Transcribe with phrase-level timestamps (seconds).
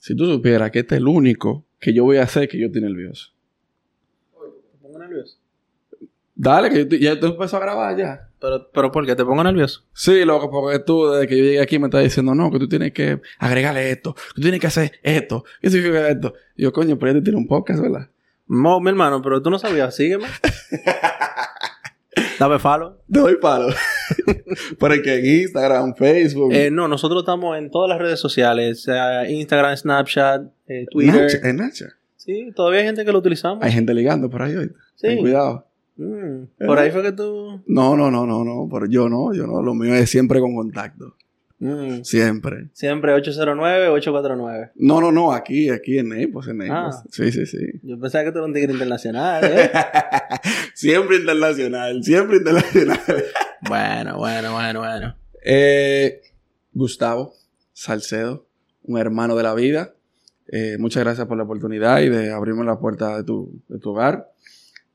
[0.00, 2.66] Si tú supieras que este es el único que yo voy a hacer que yo
[2.66, 3.32] estoy nervioso.
[4.32, 5.36] ¿Te pongo nervioso?
[6.34, 8.28] Dale, que yo ya tú empezó a grabar ya.
[8.40, 9.84] Pero, pero ¿por qué te pongo nervioso?
[9.92, 12.66] Sí, loco, porque tú desde que yo llegué aquí me estás diciendo, no, que tú
[12.66, 16.32] tienes que agregarle esto, que tú tienes que hacer esto, que significa esto.
[16.56, 18.08] Y yo, coño, pero ya te tiene un podcast, ¿verdad?
[18.48, 20.24] No, mi hermano, pero tú no sabías, sígueme.
[22.38, 22.96] Dame follow.
[23.12, 23.68] Te doy palo.
[24.78, 29.28] pero que en Instagram, Facebook, Eh, no, nosotros estamos en todas las redes sociales, sea
[29.28, 31.22] Instagram, Snapchat, eh, Twitter.
[31.22, 31.86] Nacha, en Nacha.
[32.16, 33.64] Sí, todavía hay gente que lo utilizamos.
[33.64, 34.68] Hay gente ligando por ahí hoy.
[34.96, 35.08] Sí.
[35.08, 35.66] Ten cuidado.
[35.96, 37.62] Mm, por ahí fue que tú...
[37.66, 38.68] No, no, no, no, no.
[38.70, 39.62] Pero yo no, yo no.
[39.62, 41.14] Lo mío es siempre con contacto.
[41.60, 42.68] Mm, Siempre.
[42.72, 44.70] siempre 809-849.
[44.76, 45.32] No, no, no.
[45.32, 46.96] Aquí, aquí en Naples, en Naples.
[46.96, 47.04] Ah.
[47.10, 47.58] Sí, sí, sí.
[47.82, 49.70] Yo pensaba que tú eras un tigre internacional, ¿eh?
[50.74, 52.02] siempre internacional.
[52.02, 53.00] Siempre internacional.
[53.68, 55.16] bueno, bueno, bueno, bueno.
[55.44, 56.20] Eh,
[56.72, 57.34] Gustavo
[57.72, 58.46] Salcedo,
[58.82, 59.94] un hermano de la vida.
[60.48, 63.90] Eh, muchas gracias por la oportunidad y de abrirme la puerta de tu, de tu
[63.90, 64.30] hogar.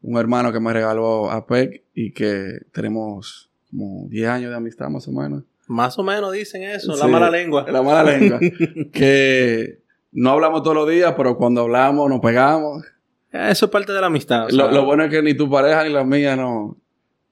[0.02, 4.90] Un hermano que me regaló a PEC y que tenemos como 10 años de amistad
[4.90, 5.44] más o menos.
[5.68, 7.66] Más o menos dicen eso, Sí, la mala lengua.
[7.72, 8.40] La mala lengua.
[8.94, 9.80] que
[10.12, 12.84] no hablamos todos los días, pero cuando hablamos nos pegamos.
[13.32, 14.50] Eso es parte de la amistad.
[14.52, 16.78] Lo, lo bueno es que ni tu pareja ni la mía no,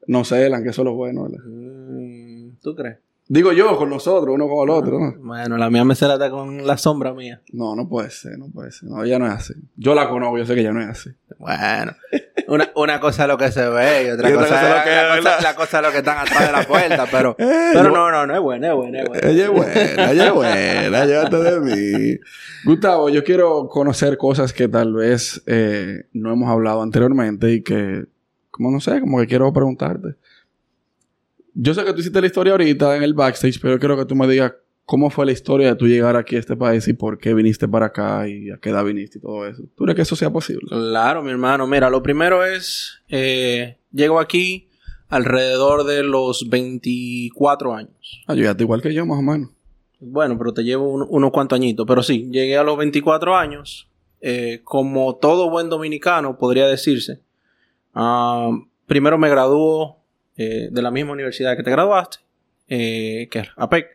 [0.07, 1.23] no celan, que eso es lo bueno.
[1.23, 1.39] ¿verdad?
[1.45, 2.97] Mm, ¿Tú crees?
[3.25, 4.99] Digo yo con nosotros, uno con el otro.
[4.99, 5.13] ¿no?
[5.19, 7.41] Bueno, la mía me se la está con la sombra mía.
[7.53, 8.89] No, no puede ser, no puede ser.
[8.89, 9.53] No, ella no es así.
[9.77, 11.09] Yo la conozco, yo sé que ella no es así.
[11.39, 11.93] Bueno,
[12.49, 14.77] una, una cosa es lo que se ve y otra, Y otra cosa, cosa es
[14.77, 17.05] lo que la, es, cosa, la cosa es lo que están atrás de la puerta,
[17.09, 19.27] pero, Eh, pero yo- no, no, no es buena, es buena, es buena.
[19.29, 22.19] Ella es buena, ella es buena, llévate de mí.
[22.65, 28.05] Gustavo, yo quiero conocer cosas que tal vez eh, no hemos hablado anteriormente y que,
[28.53, 30.15] como no sé, como que quiero preguntarte.
[31.55, 34.05] Yo sé que tú hiciste la historia ahorita en el backstage, pero yo quiero que
[34.05, 34.53] tú me digas
[34.85, 37.67] cómo fue la historia de tú llegar aquí a este país y por qué viniste
[37.67, 39.63] para acá y a qué edad viniste y todo eso.
[39.75, 40.61] ¿Tú crees que eso sea posible?
[40.67, 41.67] Claro, mi hermano.
[41.67, 44.67] Mira, lo primero es, eh, llego aquí
[45.09, 48.23] alrededor de los 24 años.
[48.27, 49.49] Ah, estoy igual que yo, más o menos.
[49.99, 51.85] Bueno, pero te llevo un- unos cuantos añitos.
[51.87, 53.87] Pero sí, llegué a los 24 años.
[54.25, 57.19] eh, como todo buen dominicano, podría decirse.
[57.93, 58.49] Ah,
[58.85, 59.99] primero me graduó
[60.37, 62.17] eh, de la misma universidad que te graduaste,
[62.67, 63.87] eh, que es APEC.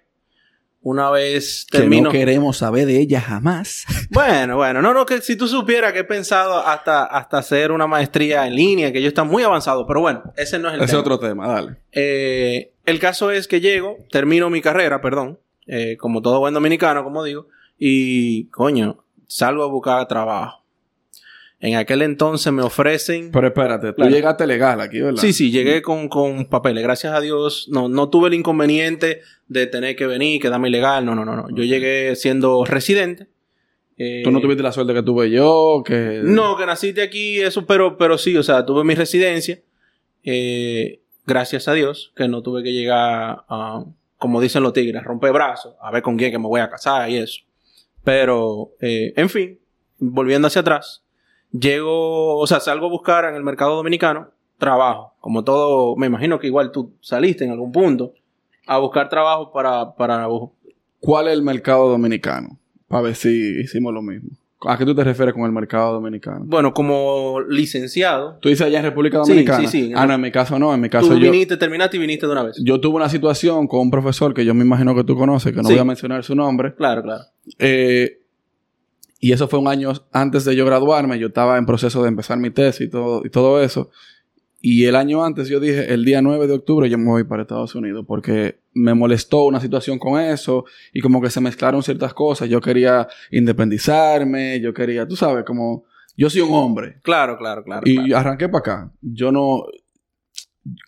[0.80, 2.08] Una vez termino...
[2.10, 3.84] queremos saber de ella jamás.
[4.10, 7.86] Bueno, bueno, no, no, que si tú supieras que he pensado hasta, hasta hacer una
[7.86, 10.84] maestría en línea, que yo está muy avanzado, pero bueno, ese no es el Ese
[10.86, 11.00] es tema.
[11.00, 11.76] otro tema, dale.
[11.92, 17.04] Eh, el caso es que llego, termino mi carrera, perdón, eh, como todo buen dominicano,
[17.04, 17.48] como digo,
[17.78, 20.64] y coño, salgo a buscar trabajo.
[21.60, 23.30] En aquel entonces me ofrecen...
[23.32, 24.10] Pero espérate, tú Claro.
[24.12, 25.20] llegaste legal aquí, ¿verdad?
[25.20, 26.84] Sí, sí, llegué con, con papeles.
[26.84, 31.04] Gracias a Dios, no, no tuve el inconveniente de tener que venir, quedarme ilegal.
[31.04, 31.48] No, no, no, no.
[31.50, 33.26] Yo llegué siendo residente.
[33.96, 36.20] Eh, Tú no tuviste la suerte que tuve yo, que...
[36.22, 39.60] No, que naciste aquí, eso, pero, pero sí, o sea, tuve mi residencia.
[40.22, 43.84] eh, gracias a Dios, que no tuve que llegar a,
[44.16, 47.10] como dicen los tigres, romper brazos, a ver con quién que me voy a casar
[47.10, 47.40] y eso.
[48.04, 49.58] Pero, eh, en fin,
[49.98, 51.02] volviendo hacia atrás,
[51.52, 54.28] llego, o sea, salgo a buscar en el mercado dominicano
[54.58, 55.12] trabajo.
[55.20, 58.12] Como todo, me imagino que igual tú saliste en algún punto
[58.66, 60.26] a buscar trabajo para, para
[61.00, 62.58] ¿Cuál es el mercado dominicano?
[62.88, 64.30] Para ver si hicimos lo mismo.
[64.66, 66.44] ¿A qué tú te refieres con el mercado dominicano?
[66.48, 68.38] bueno, como licenciado.
[68.40, 69.68] ¿Tú dices allá en República Sí, Dominicana?
[69.68, 69.92] sí, sí.
[69.94, 70.74] Ah, no, en mi caso no.
[70.74, 71.30] En mi caso Tú yo...
[71.30, 72.56] viniste, terminaste y viniste de una vez.
[72.64, 75.58] Yo tuve una situación con un profesor que yo me imagino que tú conoces, que
[75.62, 75.74] no Sí.
[75.74, 76.74] voy a mencionar su nombre.
[76.74, 77.22] Claro, claro.
[77.60, 78.18] Eh,
[79.18, 81.18] y eso fue un año antes de yo graduarme.
[81.18, 83.90] Yo estaba en proceso de empezar mi tesis y todo, y todo eso.
[84.60, 87.42] Y el año antes yo dije, el día 9 de octubre yo me voy para
[87.42, 92.12] Estados Unidos porque me molestó una situación con eso y como que se mezclaron ciertas
[92.12, 92.48] cosas.
[92.48, 95.84] Yo quería independizarme, yo quería, tú sabes, como
[96.16, 97.82] yo soy un hombre Claro, claro, claro.
[97.84, 98.16] y claro.
[98.16, 98.92] arranqué para acá.
[99.00, 99.62] Yo no,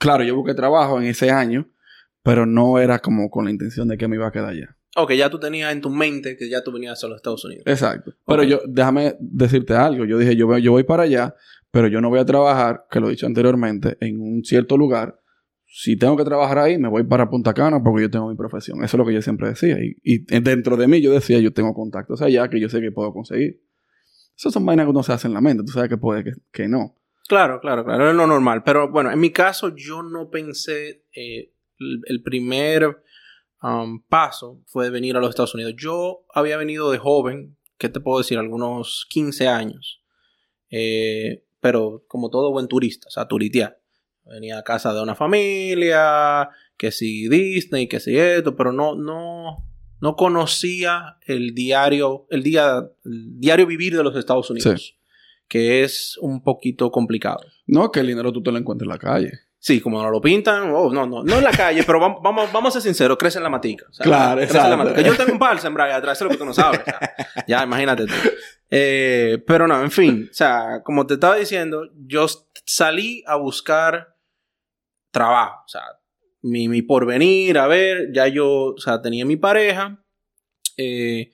[0.01, 1.69] claro, yo busqué trabajo en ese año,
[2.25, 4.77] pero no era como con la intención de que me iba a quedar allá.
[4.97, 7.65] Ok, ya tú tenías en tu mente que ya tú venías a los Estados Unidos.
[7.67, 8.13] Exacto.
[8.27, 10.05] Pero yo, déjame decirte algo.
[10.05, 11.35] Yo dije, yo, voy- yo voy para allá,
[11.71, 15.21] pero yo no voy a trabajar, que lo he dicho anteriormente, en un cierto lugar.
[15.73, 18.79] Si tengo que trabajar ahí, me voy para Punta Cana porque yo tengo mi profesión.
[18.83, 19.77] Eso es lo que yo siempre decía.
[19.81, 22.91] Y, y dentro de mí yo decía, yo tengo contactos allá que yo sé que
[22.91, 23.63] puedo conseguir.
[24.37, 25.63] Esas son vainas que uno se hace en la mente.
[25.65, 26.97] Tú sabes que puede, que, que no.
[27.29, 28.11] Claro, claro, claro.
[28.11, 28.65] Es lo normal.
[28.65, 31.05] Pero bueno, en mi caso yo no pensé...
[31.15, 33.03] eh, el, el primer
[33.63, 35.75] um, paso fue venir a los Estados Unidos.
[35.77, 38.39] Yo había venido de joven, ¿qué te puedo decir?
[38.39, 40.03] Algunos 15 años.
[40.71, 43.81] Eh, pero como todo buen turista, o sea, turitear.
[44.25, 49.67] Venía a casa de una familia, que si Disney, que si esto, pero no, no,
[50.01, 54.97] no conocía el diario, el día, el diario vivir de los Estados Unidos,
[55.49, 57.41] que es un poquito complicado.
[57.67, 59.33] No, que el dinero tú te lo encuentras en la calle.
[59.63, 62.51] Sí, como no lo pintan, oh, no, no, no en la calle, pero vamos, vamos,
[62.51, 63.85] vamos a ser sinceros, crece en la matica.
[63.91, 65.03] O sea, Claro, crece en la matica.
[65.03, 66.81] Yo tengo un par sembrado atrás, eso es lo que tú no sabes.
[66.81, 67.15] o sea,
[67.47, 68.15] ya, imagínate tú.
[68.71, 72.27] Eh, pero no, en fin, o sea, como te estaba diciendo, yo
[72.65, 74.17] salí a buscar
[75.11, 75.83] trabajo, o sea,
[76.41, 80.03] mi, mi porvenir, a ver, ya yo, o sea, tenía mi pareja
[80.79, 81.33] eh,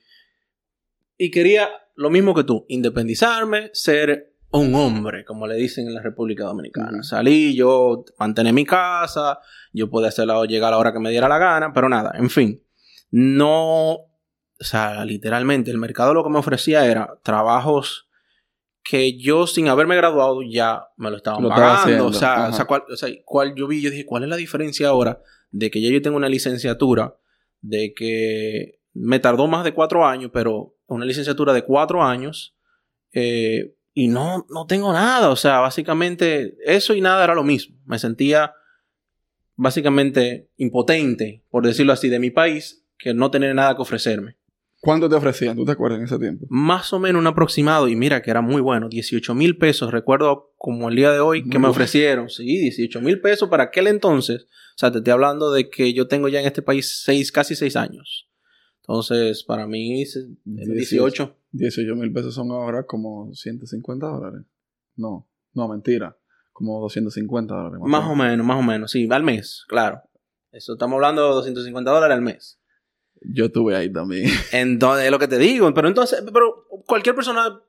[1.15, 6.01] y quería lo mismo que tú, independizarme, ser un hombre, como le dicen en la
[6.01, 7.03] República Dominicana.
[7.03, 9.39] Salí, yo mantener mi casa,
[9.73, 12.29] yo podía hacerla llegar a la hora que me diera la gana, pero nada, en
[12.29, 12.63] fin,
[13.11, 14.09] no, o
[14.59, 18.07] sea, literalmente el mercado lo que me ofrecía era trabajos
[18.83, 22.05] que yo sin haberme graduado ya me lo estaban Lo estaba pagando.
[22.07, 24.37] O sea, o sea, cuál, o sea, cuál yo vi, yo dije, ¿cuál es la
[24.37, 25.21] diferencia ahora
[25.51, 27.17] de que ya yo tengo una licenciatura,
[27.61, 32.55] de que me tardó más de cuatro años, pero una licenciatura de cuatro años,
[33.13, 35.29] eh, y no, no tengo nada.
[35.31, 37.75] O sea, básicamente eso y nada era lo mismo.
[37.87, 38.53] Me sentía
[39.55, 44.35] básicamente impotente, por decirlo así, de mi país, que no tener nada que ofrecerme.
[44.81, 45.55] ¿Cuánto te ofrecían?
[45.57, 46.45] ¿Tú te acuerdas en ese tiempo?
[46.49, 50.53] Más o menos un aproximado, y mira que era muy bueno, 18 mil pesos, recuerdo
[50.57, 54.43] como el día de hoy que me ofrecieron, sí, 18 mil pesos para aquel entonces,
[54.43, 57.55] o sea, te estoy hablando de que yo tengo ya en este país seis, casi
[57.55, 58.29] seis años.
[58.81, 61.35] Entonces, para mí, se- 18.
[61.51, 64.41] 18 mil pesos son ahora como 150 dólares.
[64.95, 66.17] No, no, mentira.
[66.51, 67.79] Como 250 dólares.
[67.85, 70.01] Más o menos, más o menos, sí, al mes, claro.
[70.51, 72.59] Eso estamos hablando de 250 dólares al mes.
[73.21, 74.29] Yo estuve ahí también.
[74.51, 75.71] Entonces, es lo que te digo.
[75.73, 77.61] Pero entonces, pero cualquier persona,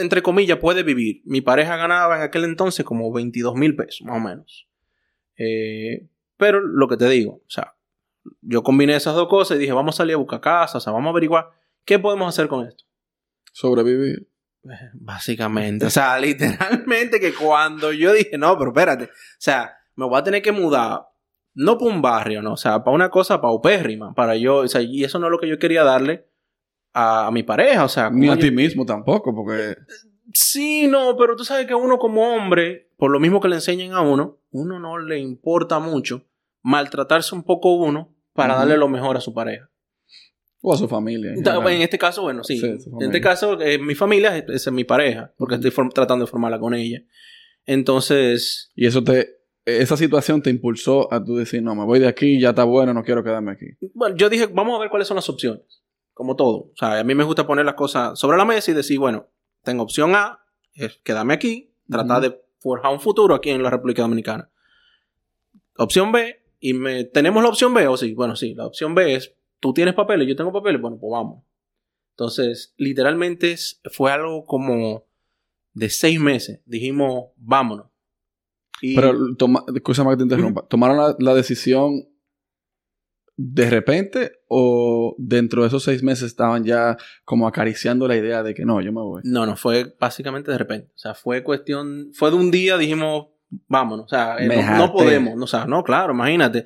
[0.00, 1.22] entre comillas, puede vivir.
[1.24, 4.68] Mi pareja ganaba en aquel entonces como 22 mil pesos, más o menos.
[5.36, 7.74] Eh, pero lo que te digo, o sea,
[8.42, 10.92] yo combiné esas dos cosas y dije, vamos a salir a buscar casa, o sea,
[10.92, 11.50] vamos a averiguar
[11.84, 12.84] qué podemos hacer con esto.
[13.58, 14.28] Sobrevivir.
[14.94, 20.18] Básicamente, o sea, literalmente que cuando yo dije, no, pero espérate, o sea, me voy
[20.18, 21.08] a tener que mudar,
[21.54, 24.80] no para un barrio, no, o sea, para una cosa paupérrima, para yo, o sea,
[24.80, 26.28] y eso no es lo que yo quería darle
[26.92, 29.76] a, a mi pareja, o sea, Ni a ti mismo tampoco, porque
[30.32, 33.92] Sí, no, pero tú sabes que uno como hombre, por lo mismo que le enseñan
[33.92, 36.26] a uno, uno no le importa mucho
[36.62, 39.68] maltratarse un poco uno para darle lo mejor a su pareja.
[40.60, 41.32] O a su familia.
[41.34, 41.72] en Ta- general.
[41.74, 42.54] En este caso, bueno, sí.
[42.54, 43.06] Sí, su en familia.
[43.06, 46.58] este caso, eh, mi familia es, es mi pareja, porque estoy form- tratando de formarla
[46.58, 47.02] con ella.
[47.66, 49.36] Entonces, Y eso te.
[49.64, 52.94] Esa situación te impulsó a tú decir, no, me voy de aquí, ya está bueno,
[52.94, 53.66] no quiero quedarme aquí.
[53.92, 55.82] bueno, yo dije, vamos a ver cuáles son las opciones.
[56.14, 56.56] Como todo.
[56.56, 59.28] O sea, a mí me gusta poner las cosas sobre la mesa y decir, bueno,
[59.62, 60.40] tengo opción A,
[60.72, 62.30] es quedarme aquí, tratar Ujú.
[62.30, 64.48] de forjar un futuro aquí en la República Dominicana.
[65.76, 68.14] Opción B, y me, ¿tenemos la opción B o sí?
[68.14, 71.44] Bueno, sí, la opción B es, tú tienes papeles, yo tengo papeles, bueno, pues vamos.
[72.12, 73.54] Entonces, literalmente
[73.92, 75.04] fue algo como
[75.72, 76.60] de seis meses.
[76.66, 77.86] Dijimos, vámonos.
[78.80, 80.66] Y- Pero, toma, escúchame que te interrumpa.
[80.66, 82.08] ¿Tomaron la, la decisión
[83.36, 88.52] de repente o dentro de esos seis meses estaban ya como acariciando la idea de
[88.54, 89.22] que no, yo me voy?
[89.24, 90.90] No, no, fue básicamente de repente.
[90.94, 93.28] O sea, fue cuestión, fue de un día, dijimos,
[93.68, 94.06] vámonos.
[94.06, 95.34] O sea, eh, no, no podemos.
[95.40, 96.64] O sea, no, claro, imagínate.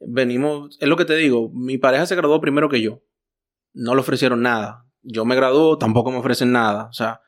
[0.00, 3.02] Venimos, es lo que te digo, mi pareja se graduó primero que yo.
[3.72, 4.86] No le ofrecieron nada.
[5.02, 6.86] Yo me graduó, tampoco me ofrecen nada.
[6.86, 7.20] O sea,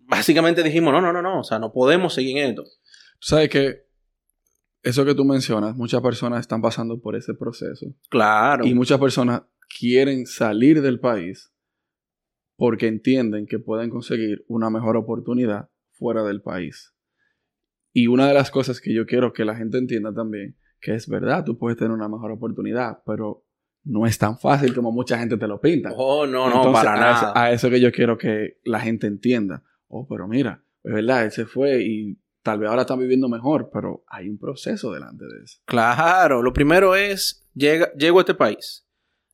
[0.00, 1.40] básicamente dijimos, no, no, no, no.
[1.40, 2.64] O sea, no podemos seguir en esto.
[2.64, 3.88] Tú sabes que
[4.82, 7.86] eso que tú mencionas, muchas personas están pasando por ese proceso.
[8.08, 8.64] Claro.
[8.66, 9.42] Y muchas personas
[9.78, 11.52] quieren salir del país
[12.56, 16.94] porque entienden que pueden conseguir una mejor oportunidad fuera del país.
[17.92, 21.08] Y una de las cosas que yo quiero que la gente entienda también, que es
[21.08, 23.44] verdad, tú puedes tener una mejor oportunidad, pero
[23.84, 25.90] no es tan fácil como mucha gente te lo pinta.
[25.96, 27.12] Oh, no, no, Entonces, para a nada.
[27.12, 29.62] Eso, a eso que yo quiero que la gente entienda.
[29.88, 33.70] Oh, pero mira, es verdad, él se fue y tal vez ahora están viviendo mejor,
[33.72, 35.58] pero hay un proceso delante de eso.
[35.64, 38.86] Claro, lo primero es, llega, llego a este país,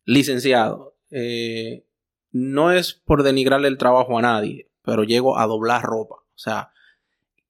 [0.05, 0.97] licenciado.
[1.11, 1.87] Eh,
[2.31, 6.17] no es por denigrarle el trabajo a nadie, pero llego a doblar ropa.
[6.17, 6.71] O sea,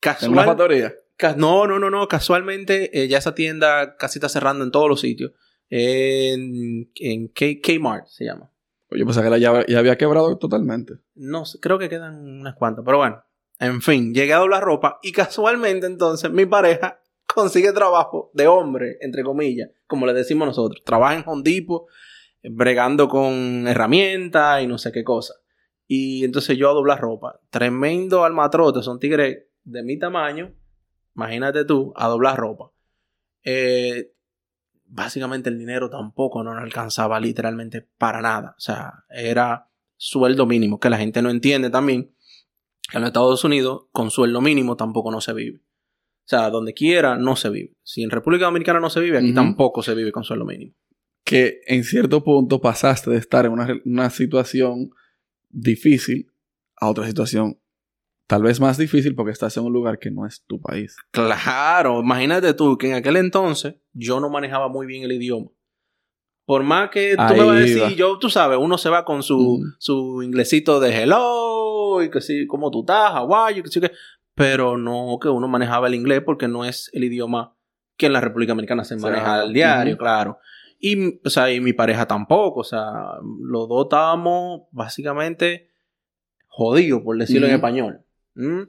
[0.03, 0.95] En una casual, factoría.
[1.37, 5.01] No, no, no, no, casualmente eh, ya esa tienda casi está cerrando en todos los
[5.01, 5.33] sitios.
[5.71, 8.51] En, en K- Kmart se llama.
[8.91, 10.95] Yo pensaba que la ya, ya había quebrado totalmente.
[11.15, 13.23] No creo que quedan unas cuantas, pero bueno.
[13.61, 17.01] En fin, llegué a doblar ropa y casualmente entonces mi pareja
[17.35, 20.83] consigue trabajo de hombre, entre comillas, como le decimos nosotros.
[20.85, 21.87] Trabaja en Home Depot,
[22.43, 25.35] eh, bregando con herramientas y no sé qué cosa.
[25.87, 27.41] Y entonces yo a doblar ropa.
[27.51, 30.53] Tremendo almatrote, son tigres de mi tamaño.
[31.17, 32.71] Imagínate tú, a doblar ropa.
[33.45, 34.13] Eh,
[34.87, 38.55] básicamente el dinero tampoco no nos alcanzaba literalmente para nada.
[38.57, 42.15] O sea, era sueldo mínimo, que la gente no entiende también
[42.91, 45.59] que en los Estados Unidos con sueldo mínimo tampoco no se vive.
[45.59, 47.77] O sea, donde quiera no se vive.
[47.83, 50.75] Si en República Dominicana no se vive, aquí tampoco se vive con sueldo mínimo.
[51.23, 54.91] Que en cierto punto pasaste de estar en una, una situación
[55.51, 56.33] difícil
[56.77, 57.59] a otra situación
[58.27, 60.97] tal vez más difícil porque estás en un lugar que no es tu país.
[61.11, 65.51] Claro, imagínate tú que en aquel entonces yo no manejaba muy bien el idioma.
[66.47, 67.91] Por más que tú Ahí me vas a decir, va.
[67.91, 69.77] yo, tú sabes, uno se va con su, Mm.
[69.79, 73.13] su inglesito de hello y que sí, ¿cómo tú estás?
[73.55, 73.63] You?
[73.63, 73.93] Que sí, que...
[74.35, 77.57] Pero no que uno manejaba el inglés porque no es el idioma
[77.97, 80.39] que en la República Dominicana se sea, maneja al diario, claro.
[80.81, 82.93] Y, o sea, y mi pareja tampoco, o sea,
[83.41, 85.71] los dos estábamos básicamente
[86.49, 88.04] jodidos, por decirlo en español.
[88.35, 88.63] ¿Mm?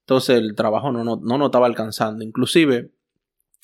[0.00, 2.24] Entonces el trabajo no, no, no nos estaba alcanzando.
[2.24, 2.90] Inclusive,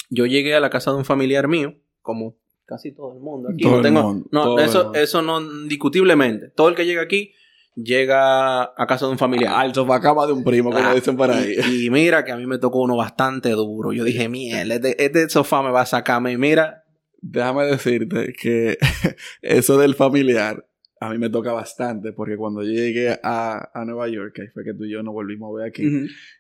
[0.09, 3.63] yo llegué a la casa de un familiar mío, como casi todo el mundo aquí.
[3.63, 6.49] Todo no el tengo, mundo, no, todo el eso, eso no, indiscutiblemente.
[6.49, 7.33] Todo el que llega aquí
[7.75, 9.55] llega a casa de un familiar.
[9.55, 11.57] Al sofacama de un primo, como Ah, dicen por ahí.
[11.69, 13.93] Y, y mira que a mí me tocó uno bastante duro.
[13.93, 16.33] Yo dije, mierda, este, este sofá me va a sacarme.
[16.33, 16.85] Y mira,
[17.23, 18.79] Déjame decirte que
[19.43, 20.67] eso del familiar
[21.03, 24.63] a mí me toca bastante porque cuando yo llegué a, a Nueva York, ahí fue
[24.65, 25.83] que tú y yo nos volvimos a ver aquí,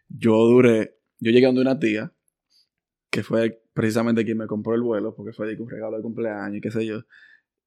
[0.09, 2.13] yo duré, yo llegué donde una tía,
[3.11, 6.59] que fue precisamente quien me compró el vuelo, porque fue de un regalo de cumpleaños
[6.59, 7.01] y qué sé yo,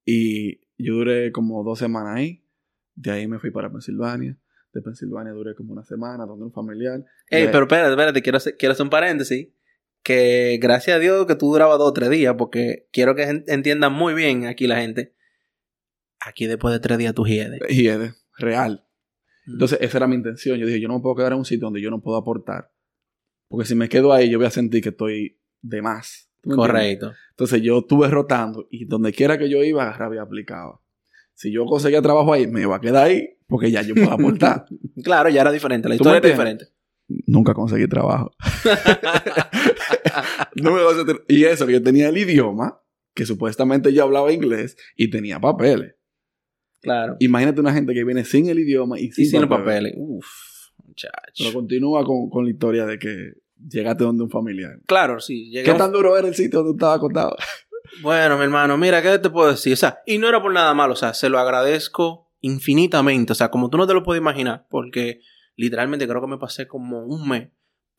[0.06, 2.46] y yo duré como dos semanas ahí,
[2.96, 4.38] de ahí me fui para Pensilvania,
[4.74, 7.04] de Pensilvania duré como una semana donde un familiar.
[7.30, 9.50] Ey, De- pero espérate, espérate, quiero hacer, quiero hacer un paréntesis.
[10.04, 13.44] Que gracias a Dios que tú durabas dos o tres días, porque quiero que en-
[13.48, 15.14] entiendan muy bien aquí la gente.
[16.26, 17.60] Aquí después de tres días tú hiedes.
[17.70, 18.86] Y es real.
[19.46, 19.54] Mm.
[19.54, 20.58] Entonces, esa era mi intención.
[20.58, 22.72] Yo dije, yo no me puedo quedar en un sitio donde yo no puedo aportar.
[23.48, 26.30] Porque si me quedo ahí, yo voy a sentir que estoy de más.
[26.44, 27.14] Correcto.
[27.32, 30.82] Entonces, yo estuve rotando y donde quiera que yo iba, agarraba y aplicaba.
[31.34, 34.66] Si yo conseguía trabajo ahí, me iba a quedar ahí porque ya yo puedo aportar.
[35.04, 35.90] Claro, ya era diferente.
[35.90, 36.66] La ¿Tú me historia era diferente.
[37.08, 38.32] Nunca conseguí trabajo.
[40.56, 40.82] No me
[41.28, 42.80] Y eso, que yo tenía el idioma,
[43.16, 45.96] que supuestamente yo hablaba inglés y tenía papeles.
[46.84, 47.16] Claro.
[47.20, 49.94] Imagínate una gente que viene sin el idioma y sin, Y sin los papeles.
[49.94, 49.94] papeles.
[49.98, 50.28] Uf,
[50.78, 51.54] Pero muchacho.
[51.54, 53.34] continúa con, con la historia de que
[53.68, 54.80] llegaste donde un familiar.
[54.86, 55.50] Claro, sí.
[55.50, 57.36] llegué ¿Qué tan duro era el sitio donde estaba acostado?
[58.02, 59.74] Bueno, mi hermano, mira, ¿qué te puedo decir?
[59.74, 63.36] O sea, y no era por nada malo, o sea, se lo agradezco infinitamente, o
[63.36, 65.20] sea, como tú no te lo puedes imaginar, porque
[65.56, 67.50] literalmente creo que me pasé como un mes,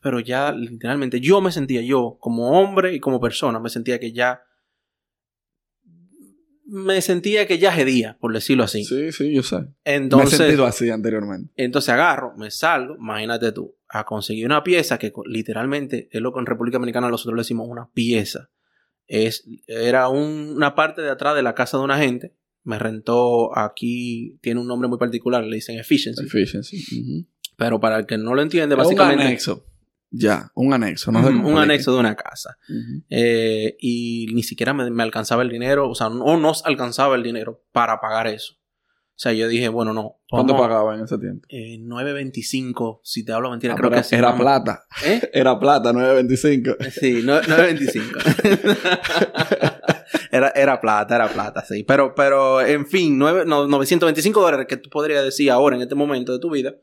[0.00, 4.12] pero ya literalmente yo me sentía, yo como hombre y como persona, me sentía que
[4.12, 4.42] ya,
[6.66, 8.84] me sentía que ya gedía, por decirlo así.
[8.84, 9.56] Sí, sí, yo sé.
[9.56, 11.52] me he Entonces, sentido así anteriormente.
[11.56, 16.40] entonces agarro, me salgo, imagínate tú, a conseguir una pieza que literalmente es lo que
[16.40, 18.50] en República Dominicana nosotros le decimos una pieza.
[19.06, 22.34] Es, era un- una parte de atrás de la casa de una gente.
[22.62, 26.24] Me rentó aquí, tiene un nombre muy particular, le dicen efficiency.
[26.24, 27.26] Efficiency.
[27.56, 29.66] Pero para el que no lo entiende, Es un básicamente anexo.
[30.16, 31.10] Ya, un anexo.
[31.10, 32.56] No un anexo de una casa.
[33.10, 37.22] Eh, y ni siquiera me, me alcanzaba el dinero, o sea, no nos alcanzaba el
[37.24, 38.54] dinero para pagar eso.
[39.16, 40.16] O sea, yo dije, bueno, no.
[40.28, 41.46] ¿Cuánto pagaba en ese tiempo?
[41.48, 44.40] Eh, 9.25, si te hablo mentira, Ah, creo que así era vamos.
[44.40, 44.84] plata.
[45.04, 45.20] ¿Eh?
[45.32, 46.90] Era plata, 9.25.
[46.90, 49.14] Sí, no- 9.25.
[50.32, 51.84] era, era plata, era plata, sí.
[51.84, 55.94] Pero, pero en fin, nueve- no, 925 dólares que tú podrías decir ahora en este
[55.94, 56.74] momento de tu vida.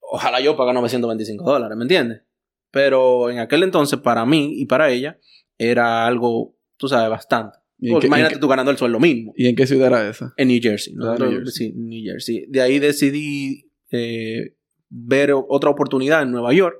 [0.00, 2.22] Ojalá yo pague 925 dólares, ¿me entiendes?
[2.70, 5.18] Pero en aquel entonces, para mí y para ella,
[5.58, 7.58] era algo, tú sabes, bastante.
[7.78, 9.32] ¿Y en Porque qué- imagínate qué- tú ganando el sueldo mínimo.
[9.36, 10.32] ¿Y en qué ciudad era esa?
[10.36, 10.92] En New Jersey.
[10.94, 11.66] Ah, Nosotros- New Jersey.
[11.68, 12.44] Sí, New Jersey.
[12.48, 14.54] De ahí decidí eh,
[14.88, 16.76] ver otra oportunidad en Nueva York,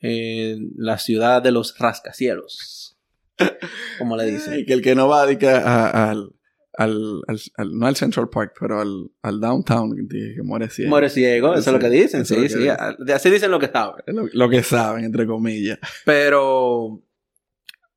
[0.00, 2.98] en la ciudad de los rascacielos.
[3.98, 4.64] Como le dicen.
[4.66, 6.30] que el que no va a- al,
[6.74, 10.90] al, al- al- no al Central Park, pero al, al downtown, que, muere ciego.
[10.90, 12.24] Muere ciego, eso es lo que dicen.
[12.24, 12.68] Sí, sí.
[12.68, 14.02] Así dicen lo que saben.
[14.06, 15.78] Lo, lo que saben, entre comillas.
[16.04, 17.02] Pero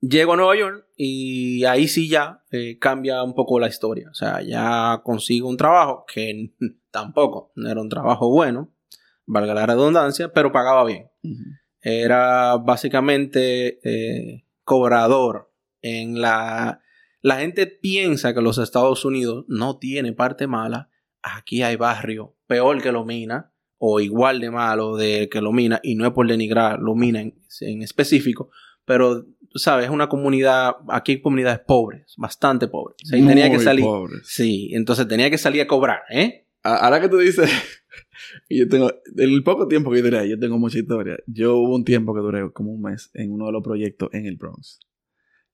[0.01, 4.10] llego a Nueva York y ahí sí ya eh, cambia un poco la historia.
[4.10, 6.51] O sea, ya consigo un trabajo que
[6.91, 8.72] tampoco no era un trabajo bueno,
[9.25, 11.10] valga la redundancia, pero pagaba bien.
[11.82, 15.51] Era básicamente eh, cobrador
[15.82, 16.82] en la...
[17.25, 20.91] La gente piensa que los Estados Unidos no tiene parte mala.
[21.24, 25.79] Aquí hay barrio peor que lo mina o igual de malo de que lo mina
[25.82, 28.51] y no es por denigrar lo mina en, en específico,
[28.86, 32.98] pero sabes, es una comunidad, aquí hay comunidades pobres, bastante pobres.
[33.03, 33.84] O sea, tenía que salir.
[33.84, 34.22] pobres.
[34.25, 36.46] Sí, entonces tenía que salir a cobrar, ¿eh?
[36.62, 37.50] Ahora que tú dices,
[38.51, 41.17] yo tengo, el poco tiempo que yo duré, yo tengo mucha historia.
[41.25, 44.27] Yo hubo un tiempo que duré como un mes en uno de los proyectos en
[44.27, 44.79] el Bronx.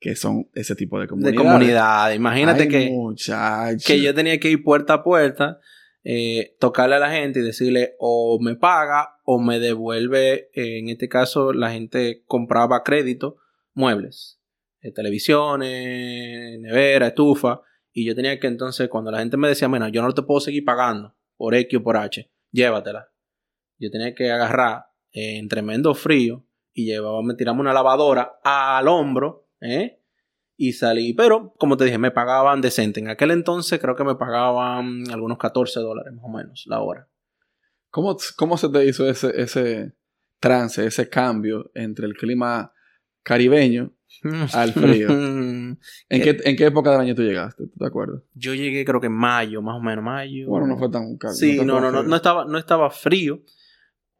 [0.02, 1.38] Que son ese tipo de De comunidades.
[1.38, 2.12] comunidad.
[2.12, 3.84] Imagínate Ay, que, muchacho.
[3.86, 5.60] que yo tenía que ir puerta a puerta,
[6.04, 10.50] eh, tocarle a la gente y decirle o me paga o me devuelve.
[10.56, 13.38] eh, en este caso, la gente compraba crédito,
[13.76, 14.40] muebles,
[14.82, 17.62] eh, televisiones, nevera, estufa.
[17.94, 20.40] Y yo tenía que entonces, cuando la gente me decía, bueno, yo no te puedo
[20.40, 23.10] seguir pagando por X o por H, llévatela.
[23.78, 29.41] Yo tenía que agarrar en tremendo frío y llevaba, me tiramos una lavadora al hombro,
[29.62, 30.00] ¿eh?
[30.58, 33.00] Y salí, pero como te dije, me pagaban decente.
[33.00, 37.08] En aquel entonces creo que me pagaban algunos 14 dólares más o menos la hora.
[37.90, 39.94] ¿Cómo, cómo se te hizo ese, ese
[40.40, 42.74] trance, ese cambio entre el clima
[43.24, 43.92] caribeño
[44.54, 45.10] al frío?
[45.10, 45.78] ¿En,
[46.10, 47.66] qué, ¿En qué época del año tú llegaste?
[47.66, 48.22] ¿Tú te acuerdas?
[48.36, 50.48] Yo llegué creo que en mayo, más o menos, mayo.
[50.48, 51.34] Bueno, no fue tan caro.
[51.34, 53.42] Sí, no, no, no, no estaba, no estaba frío,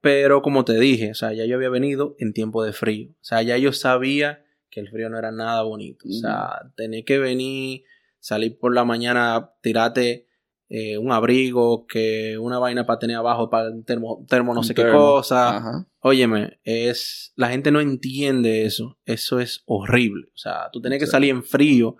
[0.02, 3.12] pero como te dije, o sea, ya yo había venido en tiempo de frío.
[3.12, 6.08] O sea, ya yo sabía que el frío no era nada bonito.
[6.08, 7.84] O sea, tenés que venir,
[8.20, 10.28] salir por la mañana, tirarte
[10.70, 14.66] eh, un abrigo, que una vaina para tener abajo, para un termo, termo no Un
[14.66, 15.58] sé qué cosa.
[15.58, 15.88] Ajá.
[16.00, 18.98] Óyeme, es, la gente no entiende eso.
[19.06, 20.28] Eso es horrible.
[20.34, 21.12] O sea, tú tenés que Sí.
[21.12, 21.98] salir en frío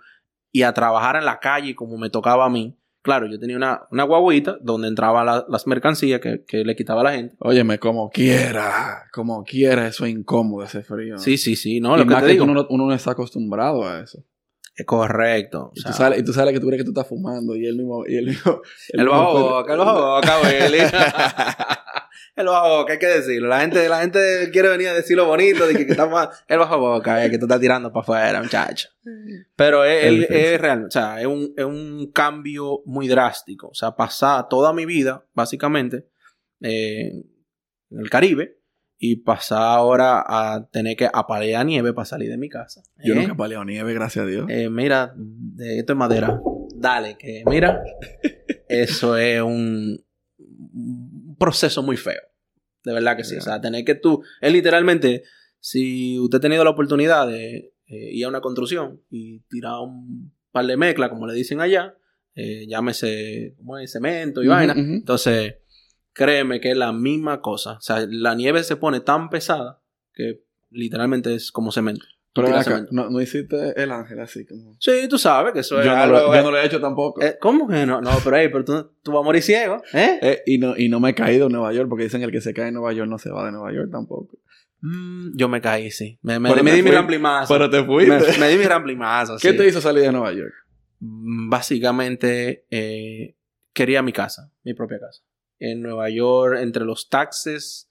[0.50, 2.78] y a trabajar en la calle como me tocaba a mí.
[3.02, 7.00] Claro, yo tenía una, una guaguita donde entraban la- las mercancías que, que le quitaba
[7.00, 7.34] a la gente.
[7.40, 11.18] Óyeme, como quiera, como quiera, eso es incómodo, ese frío.
[11.18, 11.80] Sí, sí, sí.
[11.80, 12.46] No, y lo que te que digo.
[12.46, 14.24] tú no- uno no está acostumbrado a eso.
[14.76, 15.64] Es correcto.
[15.66, 17.54] O Y, sea, tú sales, y tú sales que tú crees que tú estás fumando
[17.56, 18.04] y él mismo...
[18.06, 20.78] Y él mismo el mismo- bajo boca, el bajo boca, Willy.
[22.36, 23.48] El bajo boca, hay que decirlo.
[23.48, 26.28] La gente, la gente quiere venir a decir lo bonito de que, que estamos...
[26.48, 28.88] El bajo boca, eh, que tú estás tirando para afuera, muchacho.
[29.56, 33.68] Pero es, Es es- real, o sea, es un, es un cambio muy drástico.
[33.68, 36.06] O sea, pasar toda mi vida, básicamente,
[36.60, 37.10] eh,
[37.90, 38.58] en el Caribe
[38.98, 42.82] y pasar ahora a tener que apalear nieve para salir de mi casa.
[43.02, 43.16] Yo ¿eh?
[43.16, 44.46] nunca he paleado nieve, gracias a Dios.
[44.48, 45.12] Eh, mira,
[45.58, 46.40] esto es madera.
[46.76, 47.82] Dale, que mira,
[48.68, 50.04] eso es un
[51.42, 52.22] proceso muy feo.
[52.84, 53.36] De verdad que sí.
[53.36, 55.24] O sea, tener que tú, es literalmente,
[55.58, 60.32] si usted ha tenido la oportunidad de eh, ir a una construcción y tirar un
[60.52, 61.96] par de mezcla, como le dicen allá,
[62.36, 63.90] eh, llámese, ¿cómo es?
[63.90, 64.74] Cemento y vaina.
[64.76, 65.56] Entonces,
[66.12, 67.72] créeme que es la misma cosa.
[67.72, 69.82] O sea, la nieve se pone tan pesada
[70.14, 72.06] que literalmente es como cemento.
[72.34, 74.74] Pero acá, no, no hiciste el ángel así como...
[74.80, 76.80] Sí, tú sabes que eso Yo es no, algo, lo, yo no lo he hecho
[76.80, 77.20] tampoco.
[77.20, 78.00] eh, ¿Cómo que no?
[78.00, 80.18] No, pero, ey, pero tú, tú vas a morir ciego, ¿eh?
[80.22, 82.32] Eh, y, no, y no me he caído en Nueva York porque dicen que el
[82.32, 84.38] que se cae en Nueva York no se va de Nueva York tampoco.
[84.80, 86.18] Mm, yo me caí, sí.
[86.22, 86.90] Me, me, me di mi fuiste.
[86.92, 87.52] ramplimazo.
[87.52, 88.38] Pero te fuiste.
[88.40, 89.56] me di mi ramplimazo, ¿Qué sí.
[89.58, 90.54] te hizo salir de Nueva York?
[91.00, 93.36] Mm, Básicamente, eh,
[93.74, 95.22] quería mi casa, mi propia casa.
[95.58, 97.90] En Nueva York, entre los taxes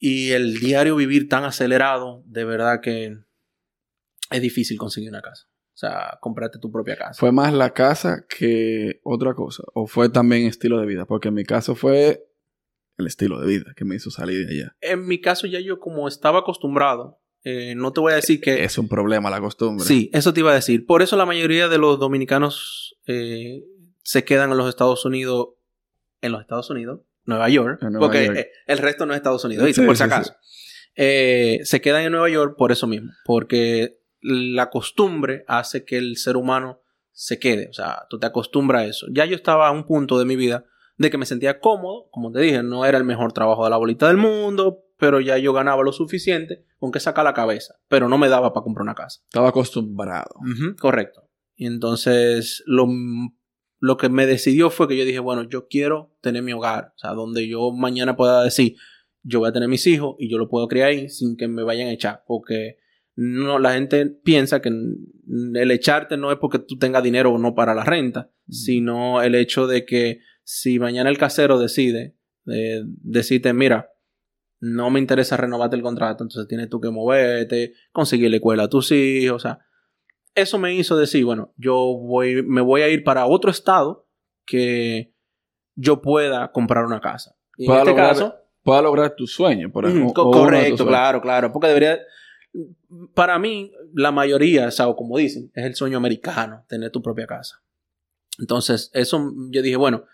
[0.00, 3.18] y el diario vivir tan acelerado, de verdad que
[4.30, 5.46] es difícil conseguir una casa.
[5.74, 7.20] O sea, comprarte tu propia casa.
[7.20, 9.62] ¿Fue más la casa que otra cosa?
[9.74, 11.06] ¿O fue también estilo de vida?
[11.06, 12.26] Porque en mi caso fue
[12.96, 14.76] el estilo de vida que me hizo salir de allá.
[14.80, 18.64] En mi caso, ya yo como estaba acostumbrado, eh, no te voy a decir que...
[18.64, 19.84] Es un problema la costumbre.
[19.84, 20.86] Sí, eso te iba a decir.
[20.86, 23.64] Por eso la mayoría de los dominicanos eh,
[24.02, 25.48] se quedan en los Estados Unidos,
[26.20, 28.38] en los Estados Unidos, Nueva York, Nueva porque York.
[28.38, 29.68] eh, el resto no es Estados Unidos.
[29.74, 30.34] Sí, por si acaso.
[30.96, 36.16] Eh, se quedan en Nueva York por eso mismo, porque la costumbre hace que el
[36.16, 39.06] ser humano se quede, o sea, tú te acostumbras a eso.
[39.12, 40.64] Ya yo estaba a un punto de mi vida
[40.96, 43.76] de que me sentía cómodo, como te dije, no era el mejor trabajo de la
[43.76, 48.08] bolita del mundo, pero ya yo ganaba lo suficiente con que sacar la cabeza, pero
[48.08, 49.20] no me daba para comprar una casa.
[49.24, 50.34] Estaba acostumbrado.
[50.78, 51.30] Correcto.
[51.56, 52.86] Y entonces lo,
[53.80, 56.98] lo que me decidió fue que yo dije, bueno, yo quiero tener mi hogar, o
[56.98, 58.76] sea, donde yo mañana pueda decir,
[59.22, 61.62] yo voy a tener mis hijos y yo lo puedo criar ahí sin que me
[61.62, 62.76] vayan a echar, porque
[63.16, 67.54] no, la gente piensa que el echarte no es porque tú tengas dinero o no
[67.54, 72.16] para la renta, sino el hecho de que si mañana el casero decide,
[72.46, 73.90] eh, decirte, mira,
[74.60, 78.92] no me interesa renovarte el contrato, entonces tienes tú que moverte, conseguirle escuela a tus
[78.92, 79.58] hijos, o sea,
[80.34, 84.06] eso me hizo decir, bueno, yo voy, me voy a ir para otro estado
[84.46, 85.12] que
[85.74, 87.36] yo pueda comprar una casa.
[87.56, 90.12] Y en este lograr- caso, Pueda lograr tu sueño, por ejemplo.
[90.12, 90.86] co- tus correcto, sueños.
[90.88, 91.50] claro, claro.
[91.52, 91.98] Porque debería.
[93.14, 97.00] Para mí, la mayoría, o sea, o como dicen, es el sueño americano, tener tu
[97.00, 97.62] propia casa.
[98.38, 100.04] Entonces, eso yo dije, bueno,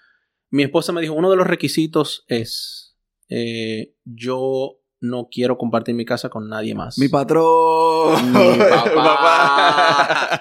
[0.50, 2.96] mi esposa me dijo, uno de los requisitos es,
[3.28, 6.98] eh, yo no quiero compartir mi casa con nadie más.
[6.98, 8.32] Mi patrón.
[8.32, 8.58] Mi
[8.94, 10.40] papá.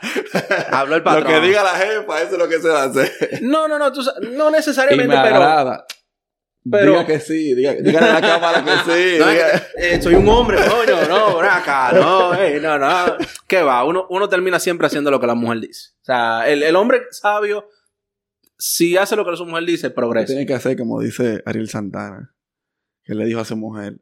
[0.72, 1.44] Habló el Lo que patrón.
[1.44, 3.12] diga la jefa, eso es lo que se va a hacer.
[3.42, 4.02] No, no, no, tú
[4.32, 5.36] no Y necesariamente, me pero...
[5.36, 5.86] agrada.
[6.70, 9.20] Pero- Diga que sí, diga, dígale a la cámara que sí.
[9.20, 12.80] No, diga- es que, eh, soy un hombre, coño, no, ven acá, no, ey, no,
[12.80, 13.18] no.
[13.48, 13.84] ¿Qué va?
[13.84, 15.92] Uno, uno termina siempre haciendo lo que la mujer dice.
[16.02, 17.70] O sea, el, el hombre sabio,
[18.58, 20.26] si hace lo que su mujer dice, progresa.
[20.26, 22.34] Tiene que hacer como dice Ariel Santana,
[23.04, 24.00] que le dijo a su mujer,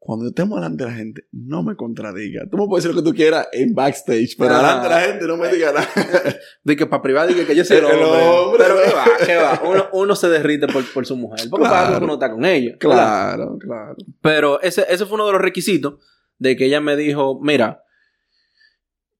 [0.00, 2.44] cuando yo estemos delante de la gente, no me contradiga.
[2.50, 4.58] Tú me puedes decir lo que tú quieras en backstage, pero Ah.
[4.58, 5.88] delante de la gente no me digas nada.
[6.64, 8.64] De que para privado, de que, yo soy el El hombre.
[8.64, 9.62] Pero qué va, qué va.
[9.68, 11.48] Uno, uno se derrite por, por su mujer.
[11.50, 12.72] Porque para algo uno está con ella.
[12.72, 12.78] ¿verdad?
[12.78, 13.96] claro, claro.
[14.22, 15.94] Pero ese, ese fue uno de los requisitos
[16.38, 17.82] de que ella me dijo, mira,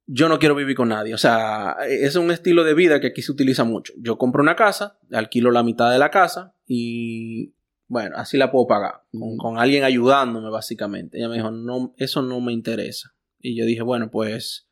[0.06, 1.12] yo no quiero vivir con nadie.
[1.12, 3.92] O sea, es un estilo de vida que aquí se utiliza mucho.
[3.98, 7.52] Yo compro una casa, alquilo la mitad de la casa y,
[7.88, 9.02] bueno, así la puedo pagar.
[9.10, 11.18] Con, con alguien ayudándome, básicamente.
[11.18, 13.14] Ella me dijo, no, eso no me interesa.
[13.40, 14.68] Y yo dije, bueno, pues,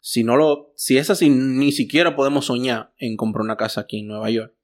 [0.00, 4.00] si no lo, si es así, ni siquiera podemos soñar en comprar una casa aquí
[4.00, 4.54] en Nueva York.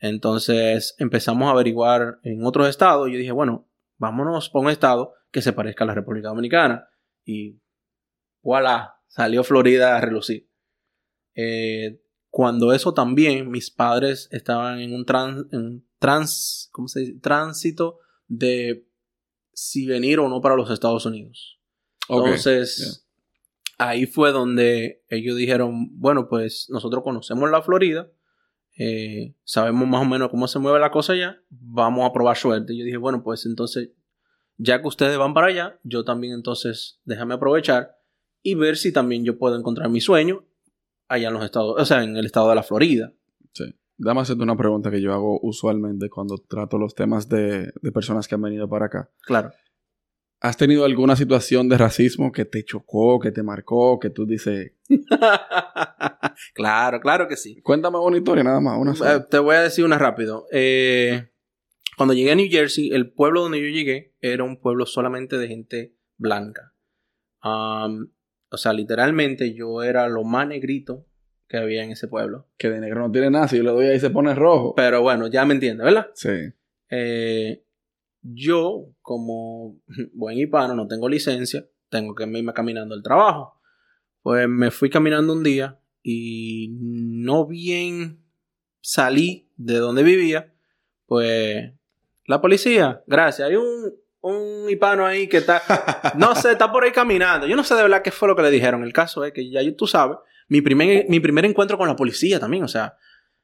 [0.00, 3.08] Entonces empezamos a averiguar en otros estados.
[3.08, 6.88] Y yo dije, bueno, vámonos por un estado que se parezca a la República Dominicana.
[7.24, 7.58] Y
[8.42, 10.46] voilà, salió Florida a relucir.
[11.34, 17.00] Eh, cuando eso también, mis padres estaban en un, tran- en un trans, ¿cómo se
[17.00, 17.18] dice?
[17.20, 18.86] tránsito de
[19.52, 21.60] si venir o no para los Estados Unidos.
[22.08, 23.06] Entonces,
[23.78, 28.10] ahí fue donde ellos dijeron, bueno, pues nosotros conocemos la Florida,
[28.76, 32.74] eh, sabemos más o menos cómo se mueve la cosa allá, vamos a probar suerte.
[32.74, 33.90] Y yo dije, bueno, pues entonces,
[34.56, 37.96] ya que ustedes van para allá, yo también entonces déjame aprovechar
[38.42, 40.44] y ver si también yo puedo encontrar mi sueño
[41.08, 43.12] allá en los estados, o sea, en el estado de la Florida.
[43.52, 43.74] Sí.
[43.96, 48.26] Dame hacerte una pregunta que yo hago usualmente cuando trato los temas de, de personas
[48.26, 49.10] que han venido para acá.
[49.22, 49.50] Claro.
[50.40, 54.72] ¿Has tenido alguna situación de racismo que te chocó, que te marcó, que tú dices,
[56.54, 57.60] claro, claro que sí.
[57.62, 59.26] cuéntame una historia nada más, una Eh, sola"?
[59.26, 60.46] te voy a decir una rápido.
[60.52, 61.30] Eh,
[61.96, 65.48] cuando llegué a New Jersey, el pueblo donde yo llegué era un pueblo solamente de
[65.48, 66.74] gente blanca.
[67.42, 68.08] Um,
[68.50, 71.06] o sea, literalmente yo era lo más negrito
[71.48, 72.46] que había en ese pueblo.
[72.56, 74.74] Que de negro no tiene nada, si yo le doy ahí se pone rojo.
[74.74, 76.10] Pero bueno, ya me entiendes, ¿verdad?
[76.14, 76.52] Sí.
[76.90, 77.64] Eh,
[78.22, 79.80] yo, como
[80.14, 83.60] buen hispano, no tengo licencia, tengo que irme caminando al trabajo.
[84.22, 88.20] Pues me fui caminando un día y no bien
[88.80, 90.52] salí de donde vivía,
[91.06, 91.72] pues
[92.26, 95.62] la policía, gracias, hay un, un hispano ahí que está,
[96.16, 97.46] no sé, está por ahí caminando.
[97.46, 98.82] Yo no sé de verdad qué fue lo que le dijeron.
[98.82, 102.38] El caso es que ya tú sabes, mi primer, mi primer encuentro con la policía
[102.40, 102.96] también, o sea,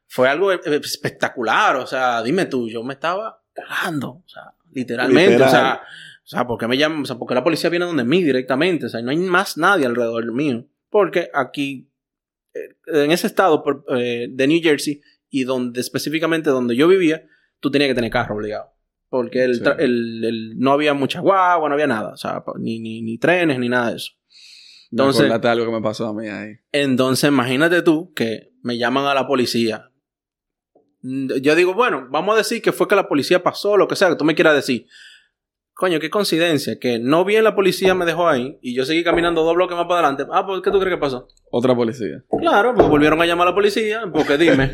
[0.06, 5.30] fue algo eh, espectacular, o sea, dime tú, yo me estaba cagando, o sea, literalmente,
[5.32, 5.48] Literal.
[5.48, 5.82] o sea,
[6.22, 7.02] o sea, ¿por qué me llaman?
[7.02, 9.86] O sea, porque la policía viene donde mí directamente, o sea, no hay más nadie
[9.86, 11.90] alrededor mío, porque aquí,
[12.54, 17.24] eh, en ese estado por- eh, de New Jersey y donde específicamente donde yo vivía,
[17.60, 18.72] tú tenías que tener carro obligado.
[19.08, 19.62] Porque el, Sí.
[19.78, 22.10] el- el- no había mucha guagua, no había nada.
[22.12, 24.12] O sea, ni, ni trenes, ni nada de eso.
[24.90, 26.56] Entonces, Entonces, algo que me pasó a mí ahí.
[26.72, 29.90] entonces, imagínate tú que me llaman a la policía.
[31.02, 34.08] Yo digo, bueno, vamos a decir que fue que la policía pasó, lo que sea,
[34.08, 34.86] que tú me quieras decir.
[35.72, 39.42] Coño, qué coincidencia, que no bien la policía me dejó ahí y yo seguí caminando
[39.42, 40.26] dos bloques más para adelante.
[40.30, 41.26] Ah, pues, ¿qué tú crees que pasó?
[41.50, 42.22] Otra policía.
[42.38, 44.70] Claro, pues volvieron a llamar a la policía, porque dime,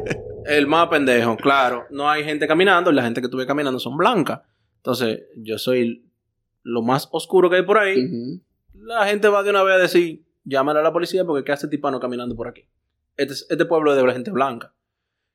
[0.46, 3.98] el más pendejo, claro, no hay gente caminando, y la gente que estuve caminando son
[3.98, 4.40] blancas.
[4.78, 6.06] Entonces, yo soy
[6.62, 8.02] lo más oscuro que hay por ahí.
[8.06, 8.40] Ujú.
[8.86, 11.68] La gente va de una vez a decir, llámale a la policía porque ¿qué hace
[11.68, 12.62] tipano caminando por aquí?
[13.16, 14.72] Este, es- este pueblo es de la gente blanca.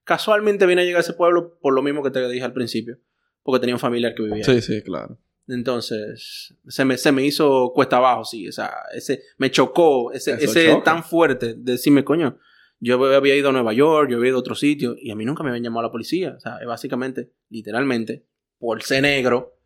[0.04, 2.98] Casualmente vine a llegar a ese pueblo por lo mismo que te dije al principio,
[3.44, 4.44] porque tenía un familiar que vivía ahí.
[4.44, 5.18] Sí, sí, claro.
[5.48, 8.48] Entonces, se me, se me hizo cuesta abajo, sí.
[8.48, 10.84] O sea, ese, me chocó, ese, Eso ese choca.
[10.84, 12.38] tan fuerte, de decirme, coño,
[12.80, 15.26] yo había ido a Nueva York, yo había ido a otro sitio, y a mí
[15.26, 16.36] nunca me habían llamado a la policía.
[16.38, 18.26] O sea, básicamente, literalmente,
[18.60, 19.58] por ser negro,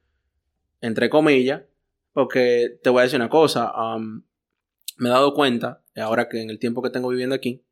[0.81, 1.61] entre comillas,
[2.15, 4.21] porque te voy a decir una cosa, um,
[4.95, 7.65] me he dado cuenta, ahora que en el tiempo que tengo viviendo aquí,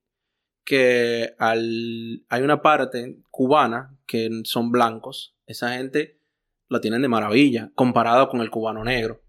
[0.66, 6.20] que al, hay una parte cubana que son blancos, esa gente
[6.68, 9.22] la tienen de maravilla comparado con el cubano negro.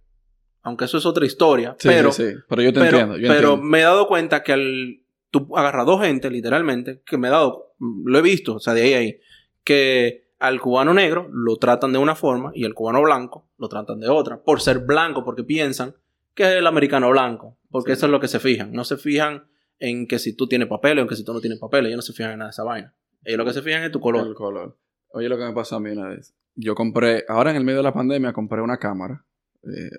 [0.62, 2.36] Aunque eso es otra historia, Sí, pero, sí, sí.
[2.48, 3.16] Pero yo te pero, entiendo.
[3.16, 3.66] Yo pero entiendo.
[3.66, 5.00] me he dado cuenta que al
[5.30, 8.82] tú agarras dos gente, literalmente, que me he dado, lo he visto, o sea, de
[8.82, 9.20] ahí a ahí,
[9.62, 14.00] que al cubano negro lo tratan de una forma y al cubano blanco lo tratan
[14.00, 15.94] de otra, por ser blanco, porque piensan
[16.34, 17.98] que es el americano blanco, porque Sí.
[17.98, 18.72] eso es lo que se fijan.
[18.72, 19.44] No se fijan
[19.78, 21.98] en que si tú tienes papeles o en que si tú no tienes papeles, ellos
[21.98, 22.94] no se fijan en nada de esa vaina.
[23.24, 24.26] Ellos lo que se fijan es tu color.
[24.26, 24.76] El color.
[25.08, 26.34] Oye, lo que me pasó a mí una vez.
[26.56, 29.24] Yo compré, ahora en el medio de la pandemia, compré una cámara.
[29.64, 29.90] eh,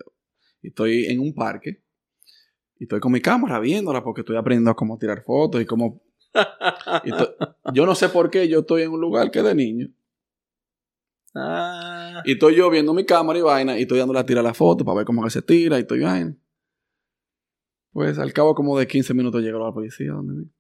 [0.62, 1.82] y estoy en un parque.
[2.80, 6.02] Y estoy con mi cámara viéndola porque estoy aprendiendo a cómo tirar fotos y cómo.
[7.74, 9.88] yo no sé por qué yo estoy en un lugar que de niño.
[11.36, 12.22] Ah.
[12.26, 14.86] Y estoy yo viendo mi cámara y vaina y estoy dándole a tirar la foto
[14.86, 16.36] para ver cómo que se tira y estoy vaina.
[17.92, 20.52] Pues al cabo como de 15 minutos llegó la policía donde mí.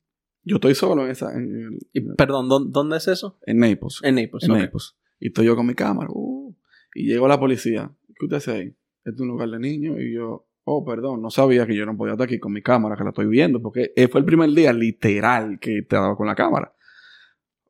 [0.44, 1.34] Yo estoy solo en esa...
[1.34, 3.40] En, Y, perdón, ¿dó- ¿dónde es eso?
[3.46, 4.00] en Naples.
[4.04, 4.44] En Naples.
[4.44, 4.58] en ok.
[4.60, 4.96] Naples.
[5.20, 6.10] Y estoy yo con mi cámara.
[6.14, 6.56] uh,
[6.94, 7.92] y llegó la policía.
[8.20, 8.68] ¿Qué usted hace ahí?
[9.04, 9.98] Este es un lugar de niños.
[10.00, 12.96] Y yo, oh, perdón, no sabía que yo no podía estar aquí con mi cámara,
[12.96, 13.60] que la estoy viendo.
[13.62, 16.75] Porque eh, fue el primer día literal que te daba con la cámara.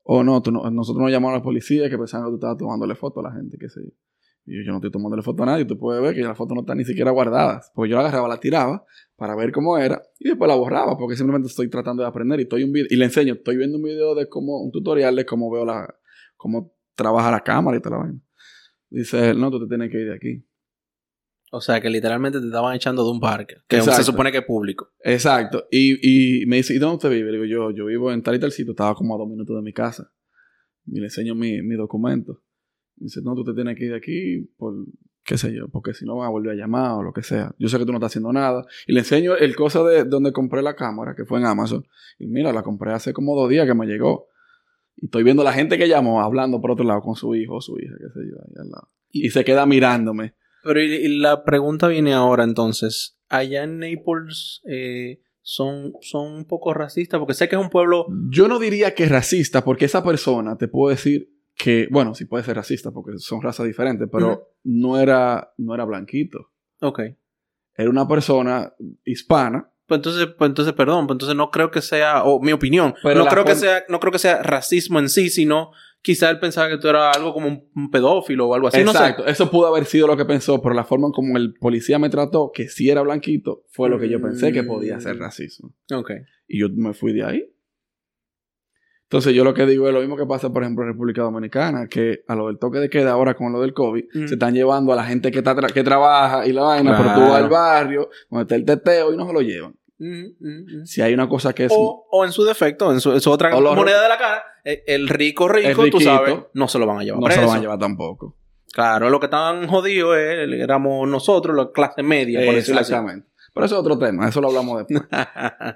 [0.08, 2.58] Oh, no, tú no- nosotros nos llamamos a la policía que pensaban que tú estabas
[2.58, 3.91] tomándole foto a la gente, qué sé yo.
[4.46, 5.65] Y yo, yo no estoy tomándole foto a nadie.
[5.65, 7.62] Tú puedes ver que la foto no está ni siquiera guardada.
[7.74, 11.15] Porque yo la agarraba, la tiraba para ver cómo era y después la borraba porque
[11.15, 13.84] simplemente estoy tratando de aprender y estoy un video y le enseño, estoy viendo un
[13.84, 15.91] video de cómo, un tutorial de cómo veo la,
[16.38, 18.20] cómo trabaja la cámara y toda la vaina.
[18.91, 20.46] Dice él, no, tú te tienes que ir de aquí.
[21.51, 23.55] O sea, que literalmente te estaban echando de un parque.
[23.67, 23.97] Que Exacto.
[23.97, 24.89] se supone que es público.
[25.03, 25.67] Exacto.
[25.71, 27.31] Y, y me dice, ¿y dónde usted vive?
[27.31, 29.55] Le digo, yo, yo vivo en tal y tal sitio, estaba como a dos minutos
[29.55, 30.12] de mi casa.
[30.88, 32.41] Y le enseño mi, mi documento.
[32.95, 34.73] Dice, no, tú te tienes que ir de aquí por,
[35.25, 37.53] qué sé yo, porque si no van a volver a llamar o lo que sea.
[37.58, 38.65] Yo sé que tú no estás haciendo nada.
[38.88, 41.86] Y le enseño el cosa de donde compré la cámara, que fue en Amazon.
[42.19, 44.27] Y mira, la compré hace como dos días que me llegó.
[44.95, 47.62] Y estoy viendo la gente que llamó hablando por otro lado con su hijo o
[47.62, 48.89] su hija, qué sé yo, ahí al lado.
[49.10, 50.36] Y se queda mirándome.
[50.65, 53.19] Pero y, la pregunta viene ahora entonces.
[53.30, 58.08] Allá en Naples eh, son, son un poco racistas porque sé que es un pueblo...
[58.32, 62.25] Yo no diría que es racista, porque esa persona te puedo decir que, bueno, sí
[62.25, 66.49] puede ser racista porque son razas diferentes, pero no, era, no era blanquito.
[66.82, 66.99] Ok.
[67.75, 68.73] Era una persona
[69.04, 69.71] hispana.
[69.86, 73.23] Pues entonces, pues entonces, perdón, pues entonces no creo que sea, o mi opinión, Pero
[73.23, 75.71] no creo que sea, no creo que sea racismo en sí, sino
[76.06, 79.24] quizá él pensaba que tú eras algo como un, un pedófilo o algo así, Exacto.
[79.24, 79.32] no sé.
[79.32, 82.10] Eso pudo haber sido lo que pensó, pero la forma en como el policía me
[82.10, 85.20] trató, que sí era blanquito, fue lo que yo pensé que podía ser Mm.
[85.20, 85.74] racismo.
[85.91, 86.12] Ok.
[86.48, 87.52] Y yo me fui de ahí.
[89.10, 91.88] Entonces yo lo que digo es lo mismo que pasa, por ejemplo, en República Dominicana,
[91.88, 94.28] que a lo del toque de queda ahora con lo del COVID, Mm.
[94.28, 97.13] se están llevando a la gente que, está tra- que trabaja y la vaina, pero
[97.13, 97.44] tú vas Claro.
[97.46, 99.76] al barrio, donde está el teteo y no se lo llevan.
[99.97, 100.86] Mm, mm, mm.
[100.86, 101.71] Si hay una cosa que es...
[101.73, 104.84] O, o en su defecto, en su, en su otra moneda de la cara, eh,
[104.88, 107.47] el rico rico, El tú sabes, no se lo van a llevar no se lo
[107.47, 108.38] van a llevar tampoco.
[108.73, 112.91] Claro, lo que estaban jodidos éramos nosotros, la clase media, por decirlo así.
[112.91, 113.29] Exactamente.
[113.53, 115.10] Pero eso es otro tema, eso lo hablamos después.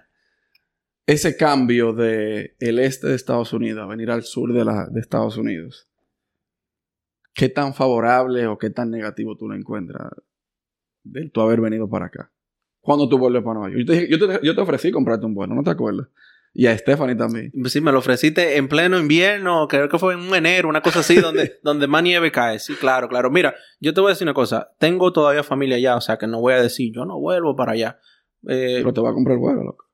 [1.05, 4.99] Ese cambio de el este de Estados Unidos a venir al sur de, la, de
[4.99, 5.89] Estados Unidos,
[7.33, 10.11] ¿qué tan favorable o qué tan negativo tú lo encuentras
[11.03, 12.31] de tú haber venido para acá?
[12.89, 13.81] ¿Cuándo tú vuelves para Nueva York?
[13.81, 16.07] Yo te, dije- yo te, yo te ofrecí comprarte un vuelo, ¿no te acuerdas?
[16.55, 17.51] Y a Stephanie también.
[17.65, 21.01] Sí, me lo ofreciste en pleno invierno, creo que fue en un enero, una cosa
[21.01, 22.57] así, donde, donde más nieve cae.
[22.57, 23.29] Sí, claro, claro.
[23.29, 24.71] Mira, yo te voy a decir una cosa.
[24.79, 27.73] Tengo todavía familia allá, o sea que no voy a decir, yo no vuelvo para
[27.73, 27.99] allá.
[28.47, 29.85] Eh, Pero te va a comprar el vuelo, loco.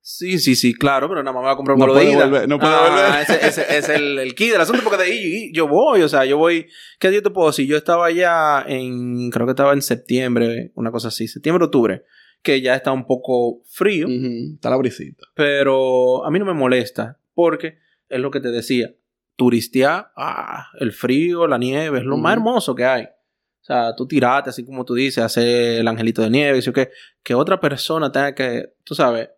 [0.00, 2.12] sí, sí, sí, claro, pero nada más me voy a comprar un No vuelo de
[2.14, 2.24] ida.
[2.26, 3.22] volver, no puede Ah, volver.
[3.22, 6.24] Ese, ese- es el, el key del asunto, porque de ahí yo voy, o sea,
[6.24, 6.68] yo voy.
[7.00, 7.66] ¿Qué yo te puedo decir?
[7.66, 12.04] Yo estaba allá en, creo que estaba en septiembre, una cosa así, septiembre, octubre,
[12.42, 14.08] que ya está un poco frío.
[14.08, 15.26] Está la brisita.
[15.34, 18.94] Pero a mí no me molesta porque es lo que te decía.
[19.36, 23.04] Turistear, ah, el frío, la nieve, es lo más hermoso que hay.
[23.04, 26.90] O sea, tú tirate, así como tú dices, hacer el angelito de nieve, y que,
[27.22, 29.30] que otra persona tenga que, tú sabes,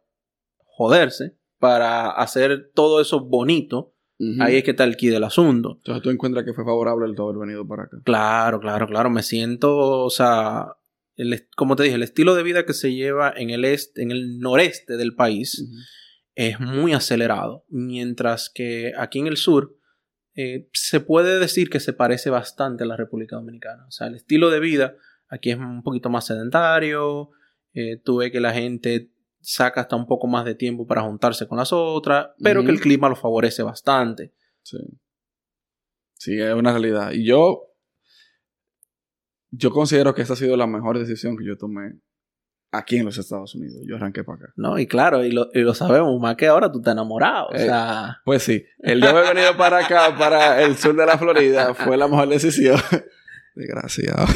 [0.64, 3.94] joderse para hacer todo eso bonito.
[4.38, 5.78] Ahí es que está el key del asunto.
[5.78, 7.98] Entonces tú encuentras que fue favorable el todo haber venido para acá.
[8.04, 9.10] Claro, claro, claro.
[9.10, 10.76] Me siento, o sea,
[11.22, 14.10] el como te dije, el estilo de vida que se lleva en el este, en
[14.10, 15.64] el noreste del país
[16.34, 19.76] es muy acelerado, mientras que aquí en el sur
[20.34, 23.86] eh, se puede decir que se parece bastante a la República Dominicana.
[23.86, 24.96] O sea, el estilo de vida
[25.28, 27.30] aquí es un poquito más sedentario,
[27.74, 31.48] eh, tú ves que la gente saca hasta un poco más de tiempo para juntarse
[31.48, 34.32] con las otras, pero que el clima lo favorece bastante.
[34.62, 34.78] Sí.
[36.14, 37.10] Sí, es una realidad.
[37.12, 37.71] Y yo,
[39.52, 41.92] yo considero que esa ha sido la mejor decisión que yo tomé
[42.72, 43.82] aquí en los Estados Unidos.
[43.86, 44.52] Yo arranqué para acá.
[44.56, 44.78] ¿No?
[44.78, 47.48] Y claro, y lo, y lo sabemos, más que ahora tú estás enamorado.
[47.48, 51.04] O Eh, sea, Pues sí, el de haber venido para acá, para el sur de
[51.06, 52.76] la Florida, fue la mejor decisión.
[53.54, 54.26] Desgraciado.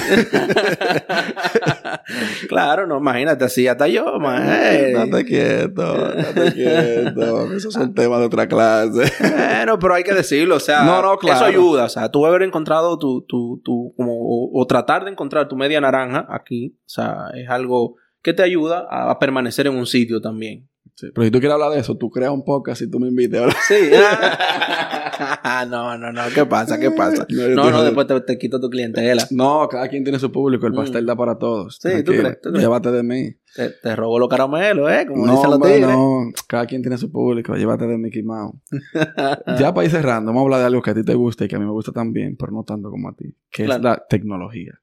[2.49, 4.47] claro, no, imagínate, así hasta yo, man.
[4.47, 7.53] Date quieto, date quieto.
[7.53, 9.11] Esos son temas de otra clase.
[9.21, 11.37] Bueno, pero hay que decirlo, o sea, No, no, claro.
[11.39, 15.11] eso ayuda, o sea, tú haber encontrado tu, tu, tu, como, o, o tratar de
[15.13, 19.67] encontrar tu media naranja aquí, o sea, es algo que te ayuda a, a permanecer
[19.67, 20.69] en un sitio también.
[20.95, 23.09] Sí, pero si tú quieres hablar de eso, tú creas un podcast y tú me
[23.09, 23.39] invites.
[23.41, 23.57] ¿verdad?
[23.69, 23.75] Sí.
[25.69, 26.23] no, no, no.
[26.35, 26.79] ¿Qué pasa?
[26.79, 27.27] ¿Qué pasa?
[27.29, 29.23] No, No, después te, te quito tu clientela.
[29.31, 30.67] No, cada quien tiene su público.
[30.67, 30.77] El Mm.
[30.77, 31.79] pastel da para todos.
[31.81, 32.41] Sí, ¿tú crees?
[32.41, 32.63] ¿Tú crees?
[32.65, 33.31] Llévate de mí.
[33.55, 35.07] Te, te robo los caramelos, ¿eh?
[35.09, 35.87] Como no, dicen los tigres.
[35.89, 36.31] no.
[36.47, 37.55] Cada quien tiene su público.
[37.55, 38.57] Llévate de Mickey Mouse.
[39.59, 41.49] ya para ir cerrando, vamos a hablar de algo que a ti te gusta y
[41.49, 43.35] que a mí me gusta también, pero no tanto como a ti.
[43.51, 43.79] Que Claro.
[43.79, 44.79] es la tecnología.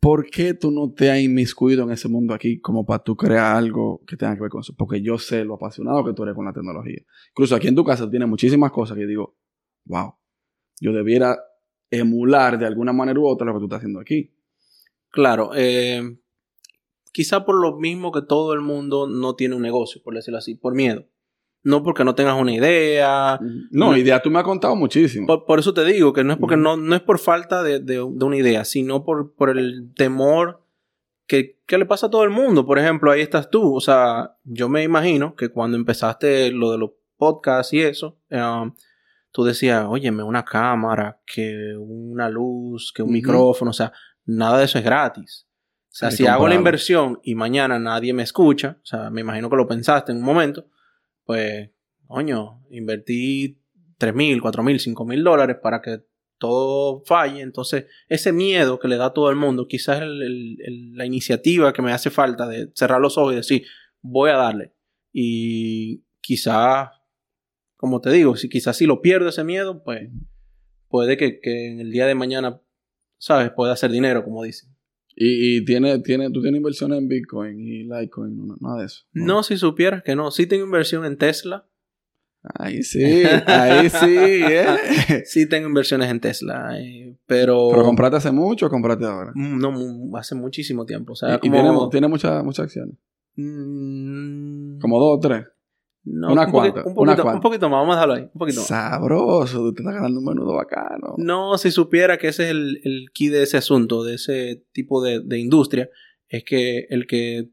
[0.00, 3.56] ¿Por qué tú no te has inmiscuido en ese mundo aquí como para tú crear
[3.56, 4.74] algo que tenga que ver con eso?
[4.76, 7.02] Porque yo sé lo apasionado que tú eres con la tecnología.
[7.30, 9.36] Incluso aquí en tu casa tienes muchísimas cosas que digo,
[9.86, 10.14] wow,
[10.80, 11.36] yo debiera
[11.90, 14.34] emular de alguna manera u otra lo que tú estás haciendo aquí.
[15.10, 16.02] Claro, eh,
[17.12, 20.54] quizá por lo mismo que todo el mundo no tiene un negocio, por decirlo así,
[20.54, 21.06] por miedo.
[21.64, 23.38] No porque no tengas una idea.
[23.70, 23.96] No, No.
[23.96, 25.26] idea tú me has contado muchísimo.
[25.26, 27.80] Por, por eso te digo que no es porque no, no es por falta de,
[27.80, 30.62] de- de una idea, sino por, por el temor
[31.26, 32.64] que, que le pasa a todo el mundo.
[32.64, 33.74] Por ejemplo, ahí estás tú.
[33.74, 38.72] O sea, yo me imagino que cuando empezaste lo de los podcasts y eso, um,
[39.32, 43.92] tú decías, óyeme, una cámara, que una luz, que un micrófono, o sea,
[44.24, 45.46] nada de eso es gratis.
[45.90, 49.50] O sea, si hago la inversión y mañana nadie me escucha, o sea, me imagino
[49.50, 50.66] que lo pensaste en un momento,
[51.28, 51.70] pues,
[52.06, 53.60] coño, invertí
[53.98, 56.00] 3 mil, 4 mil, 5 mil dólares para que
[56.38, 57.42] todo falle.
[57.42, 61.92] Entonces, ese miedo que le da a todo el mundo, quizás la iniciativa que me
[61.92, 63.66] hace falta de cerrar los ojos y decir,
[64.00, 64.72] voy a darle.
[65.12, 66.88] Y quizás,
[67.76, 70.08] como te digo, si quizás si lo pierdo ese miedo, pues
[70.88, 72.62] puede que, que en el día de mañana,
[73.18, 73.50] ¿sabes?
[73.50, 74.74] Pueda hacer dinero, como dicen.
[75.20, 79.02] Y, y tiene, tiene, tú tienes inversiones en Bitcoin y Litecoin, no, nada de eso.
[79.12, 80.30] No, si supieras que no.
[80.30, 81.66] Sí tengo inversión en Tesla.
[82.54, 85.22] Ahí sí, ahí sí, ¿eh?
[85.26, 86.78] Sí tengo inversiones en Tesla.
[86.80, 87.68] eh, pero...
[87.70, 89.32] ¿Pero compraste hace mucho o compraste ahora?
[89.34, 91.14] Mm, No, hace muchísimo tiempo.
[91.14, 91.52] O Y- sea, y, como...
[91.52, 92.94] tiene, tiene muchas muchas acciones.
[93.34, 95.46] Mm, Como dos o tres.
[96.12, 97.36] No, una un cuanta, poquito- Un una poquito, cuanta.
[97.36, 97.78] un poquito más.
[97.80, 98.22] Vamos a dejarlo ahí.
[98.32, 98.66] Un poquito más.
[98.68, 101.14] Sabroso, tú te estás ganando un menudo bacano.
[101.18, 105.02] No, si supiera que ese es el, el key de ese asunto, de ese tipo
[105.02, 105.88] de, de industria,
[106.28, 107.50] es que el que,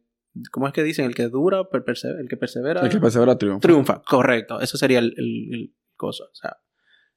[0.52, 1.06] ¿cómo es que dicen?
[1.06, 3.60] El que dura, el que persevera, El que persevera triunfa.
[3.62, 4.02] triunfa.
[4.08, 6.24] Correcto, eso sería el, el- el cosa.
[6.26, 6.58] O sea,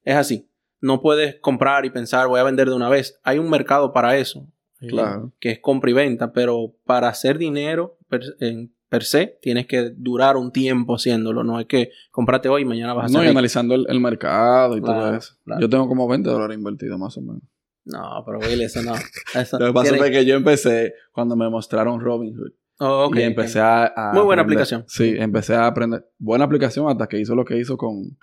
[0.03, 0.51] es así.
[0.81, 3.19] No puedes comprar y pensar, voy a vender de una vez.
[3.25, 4.47] Hay un mercado para eso,
[4.81, 5.33] eh, Claro.
[5.41, 7.99] que es compra y venta, pero para hacer dinero
[8.39, 11.45] en- per se, tienes que durar un tiempo haciéndolo.
[11.45, 14.01] No es que comprate hoy y mañana vas a No, hacer y analizando el, el
[14.01, 15.35] mercado y todo eso.
[15.45, 15.61] claro.
[15.61, 17.43] Yo tengo como 20 dólares invertidos más o menos.
[17.85, 18.95] No, pero Will, eso no.
[19.35, 22.53] Eso Lo que pasa fue que yo empecé cuando me mostraron Robinhood.
[22.81, 24.63] Oh, y empecé a, a Muy buena aprender.
[24.65, 24.85] aplicación.
[24.87, 26.07] Sí, empecé a aprender.
[26.19, 28.17] Buena aplicación hasta que hizo lo que hizo con,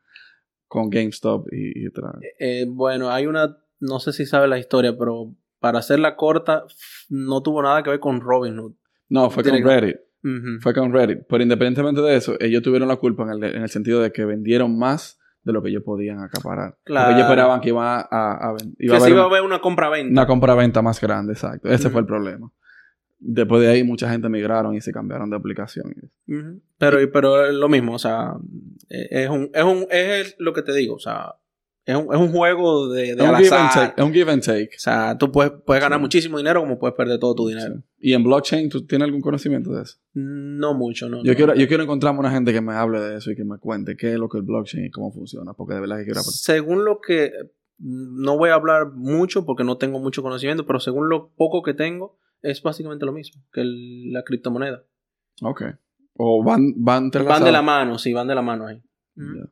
[0.68, 2.14] con GameStop y, y otra.
[2.40, 6.64] Eh, bueno, hay una, no sé si sabes la historia, pero para hacerla corta,
[7.10, 8.74] no tuvo nada que ver con Robinhood.
[9.10, 10.00] No, fue Tiene con que-
[10.62, 11.20] Fue con Reddit.
[11.30, 14.26] Pero independientemente de eso, ellos tuvieron la culpa en el, en el sentido de que
[14.26, 16.78] vendieron más de lo que ellos podían acaparar.
[16.84, 17.06] Claro.
[17.08, 19.30] Porque ellos esperaban que iba a, a ven- iba que a se haber iba a
[19.30, 20.12] ver una compra-venta.
[20.12, 21.70] una compra-venta más grande, exacto.
[21.70, 22.52] Ese fue el problema.
[23.20, 25.94] Después de ahí, mucha gente migraron y se cambiaron de aplicación.
[26.78, 28.34] Pero, pero es lo mismo, o sea,
[28.90, 31.34] eh, es un, es un, es lo que te digo, o sea,
[31.86, 34.14] es un, es un juego de, Es de un, al give and take, es un
[34.14, 34.70] give and take.
[34.76, 36.02] O sea, tú puedes, puedes ganar Sí.
[36.02, 37.76] muchísimo dinero como puedes perder todo tu dinero.
[37.76, 37.82] Sí.
[38.00, 39.98] Y en blockchain, ¿tú tienes algún conocimiento de eso?
[40.14, 41.24] No mucho, no.
[41.24, 41.36] Yo, no.
[41.38, 43.96] quiero, yo quiero encontrarme una gente que me hable de eso y que me cuente
[43.96, 46.20] qué es lo que es el blockchain y cómo funciona, porque de verdad que quiero
[46.20, 46.38] aprender.
[46.40, 47.32] Según lo que.
[47.78, 51.74] No voy a hablar mucho porque no tengo mucho conocimiento, pero según lo poco que
[51.74, 54.84] tengo, es básicamente lo mismo que el- la criptomoneda.
[55.42, 55.64] Ok.
[56.18, 58.82] O van, van Van de la mano, sí, van de la mano ahí.
[59.18, 59.50] Ujú.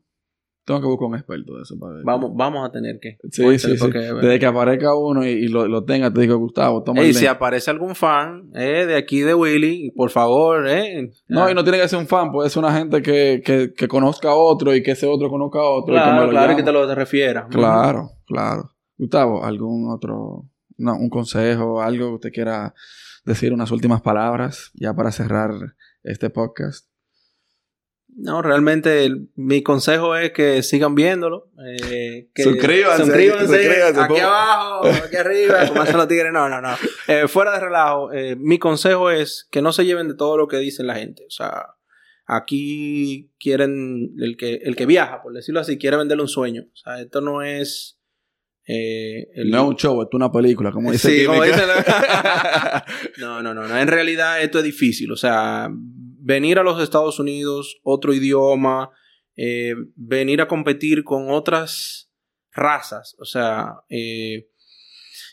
[0.65, 2.03] Tengo que buscar un experto de eso para ver.
[2.05, 3.17] Vamos, vamos a tener que.
[3.31, 3.77] Sí, Cuéntale, sí, sí.
[3.83, 7.13] porque- Desde que aparezca uno y, y lo, lo tenga, te digo, Gustavo, toma el
[7.13, 11.11] si aparece algún fan eh, de aquí de Willy, por favor, eh.
[11.27, 13.87] No, y no tiene que ser un fan, puede ser una gente que, que, que
[13.89, 15.95] conozca a otro y que ese otro conozca a otro.
[15.95, 16.55] y que me Claro, lo claro, y llame.
[16.61, 17.45] que te lo te refieras.
[17.49, 18.71] Claro, claro.
[18.97, 20.45] Gustavo, ¿algún otro,
[20.77, 22.73] no, un consejo, algo que usted quiera
[23.25, 25.51] decir, unas últimas palabras, ya para cerrar
[26.03, 26.87] este podcast?
[28.15, 31.49] No, realmente el- mi consejo es que sigan viéndolo.
[31.65, 34.19] eh, que Suscríbanse, suscríbanse, suscríbanse, aquí po.
[34.27, 36.31] abajo, aquí arriba, como hacen los tigres.
[36.33, 36.75] No, no, no.
[37.07, 40.47] Eh, fuera de relajo, eh, mi consejo es que no se lleven de todo lo
[40.47, 41.23] que dice la gente.
[41.25, 41.67] O sea,
[42.25, 46.63] aquí quieren, el que, el que viaja, por decirlo así, quiere venderle un sueño.
[46.71, 47.99] O sea, esto no es...
[48.67, 51.63] eh, el- No es un show, esto es una película, como dice Sí, como dice
[51.65, 52.85] la-
[53.17, 53.77] no, no, no, no.
[53.77, 55.11] En realidad esto es difícil.
[55.11, 55.69] O sea,
[56.23, 58.91] venir a los Estados Unidos, otro idioma,
[59.35, 62.09] eh, venir a competir con otras
[62.51, 63.15] razas.
[63.19, 64.47] O sea, eh,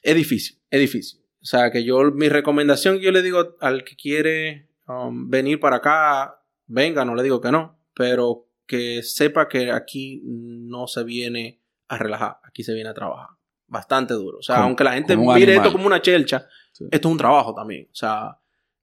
[0.02, 1.20] es difícil, es difícil.
[1.40, 5.60] O sea, que yo, mi recomendación que yo le digo al que quiere um, venir
[5.60, 11.04] para acá, venga, no le digo que no, pero que sepa que aquí no se
[11.04, 13.28] viene a relajar, aquí se viene a trabajar.
[13.66, 14.38] Bastante duro.
[14.38, 15.52] O sea, aunque la gente mire animal.
[15.52, 16.84] esto como una chelcha, Sí.
[16.90, 17.88] esto es un trabajo también.
[17.90, 18.40] O sea,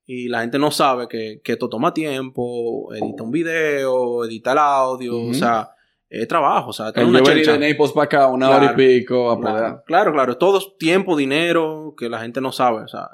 [0.10, 4.58] y la gente no sabe que, que esto toma tiempo, edita un video, edita el
[4.58, 5.70] audio, o sea,
[6.10, 7.58] es trabajo, o sea, El una chelcha.
[7.58, 8.64] de Naples para acá, una Claro.
[8.72, 9.56] hora y pico, a poder.
[9.56, 10.38] Claro, claro, claro.
[10.38, 12.82] Todo es tiempo, dinero, que la gente no sabe.
[12.84, 13.10] O sea,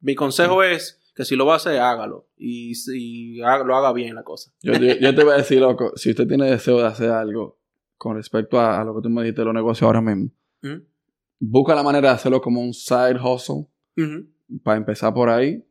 [0.00, 2.28] mi consejo es que si lo va a hacer, hágalo.
[2.36, 4.52] Y, y haga- lo haga bien la cosa.
[4.62, 7.58] Yo, yo- yo te voy a decir, loco, si usted tiene deseo de hacer algo
[7.96, 10.30] con respecto a, a lo que tú me dijiste de los negocios ahora mismo,
[11.40, 13.66] busca la manera de hacerlo como un side hustle
[14.62, 15.64] para empezar por ahí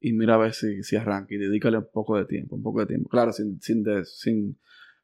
[0.00, 2.80] y mira a ver si, si arranca y dedícale un poco de tiempo, un poco
[2.80, 3.08] de tiempo.
[3.08, 4.58] Claro, sin, sin, de- sin,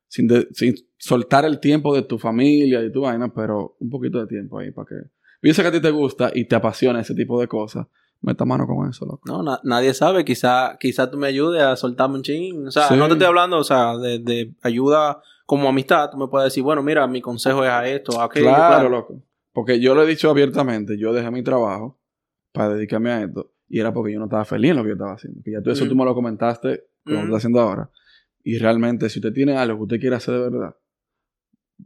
[0.09, 4.19] sin, de- sin soltar el tiempo de tu familia y tu vaina, pero un poquito
[4.21, 5.53] de tiempo ahí para que...
[5.53, 7.87] Sé que a ti te gusta y te apasiona ese tipo de cosas.
[8.23, 9.21] Meta mano con eso, loco.
[9.27, 10.25] No, na- nadie sabe.
[10.25, 12.67] Quizá, quizá tú me ayudes a soltarme un ching.
[12.67, 12.97] O sea, Sí.
[12.97, 16.11] no te estoy hablando, o sea, de, de ayuda como amistad.
[16.11, 18.47] Tú me puedes decir, bueno, mira, mi consejo es a esto, a aquello.
[18.47, 19.23] claro, loco.
[19.53, 21.99] Porque yo lo he dicho abiertamente, yo dejé mi trabajo
[22.53, 24.95] para dedicarme a esto y era porque yo no estaba feliz en lo que yo
[24.95, 25.41] estaba haciendo.
[25.45, 25.91] Y ya tú eso Ujú.
[25.93, 27.27] tú me lo comentaste como lo Ujú.
[27.29, 27.91] estás haciendo ahora.
[28.45, 30.77] Y realmente, si usted tiene algo que usted quiere hacer de verdad,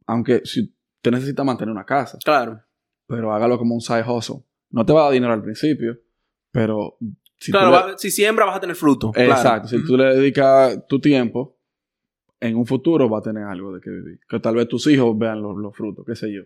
[0.07, 0.61] aunque si
[0.97, 2.61] usted necesita mantener una casa, Claro.
[3.07, 4.43] pero hágalo como un side hustle.
[4.71, 5.99] No te va a dar dinero al principio,
[6.53, 6.97] pero
[7.39, 9.11] si claro, tú le- va- si siembra vas a tener fruto.
[9.11, 9.31] claro.
[9.33, 11.59] Exacto, si tú le dedicas tu tiempo,
[12.39, 14.21] en un futuro va a tener algo de que vivir.
[14.29, 16.43] Que tal vez tus hijos vean los, los frutos, qué sé yo.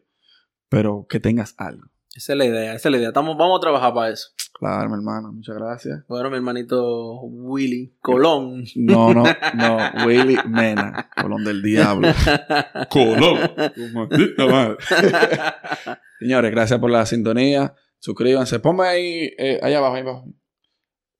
[0.68, 1.86] Pero que tengas algo.
[2.14, 3.08] Esa es la idea, esa es la idea.
[3.08, 4.28] Estamos, vamos a trabajar para eso.
[4.56, 6.04] Claro, mi hermano, muchas gracias.
[6.06, 8.64] Bueno, mi hermanito Willy Colón.
[8.76, 9.24] No, no,
[9.54, 12.08] no, Willy Mena, Colón del Diablo.
[12.88, 13.50] Colón.
[13.92, 14.76] Maldita madre.
[16.20, 17.74] Señores, gracias por la sintonía.
[17.98, 18.60] Suscríbanse.
[18.60, 20.24] Ponme ahí, eh, ahí abajo, ahí abajo.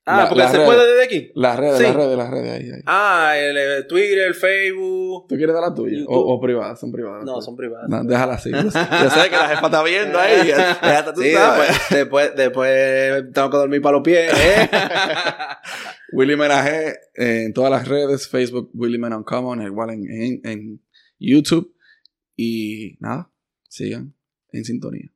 [0.07, 0.68] Ah, La- porque las se redes.
[0.70, 1.32] puede desde aquí.
[1.34, 1.82] Las redes, Sí.
[1.84, 2.80] las redes, las redes, ahí, ahí.
[2.86, 5.26] Ah, el, eh, Twitter, el Facebook.
[5.28, 6.05] ¿Tú quieres dar la tuya?
[6.09, 7.24] O, o privadas, son privadas.
[7.24, 7.88] No, son privadas.
[7.88, 8.50] No, déjala así.
[8.52, 10.50] Yo sé que la jefa está viendo ahí.
[10.80, 11.68] hasta tú Sí, sabes.
[11.90, 14.32] después, después, tengo que dormir para los pies.
[14.34, 14.68] ¿eh?
[16.12, 20.40] Willy Mena G eh, en todas las redes, Facebook, Willy Mena Uncommon, igual en, en,
[20.44, 20.80] en
[21.18, 21.74] YouTube.
[22.36, 23.30] Y nada,
[23.68, 24.14] sigan
[24.52, 25.11] en sintonía.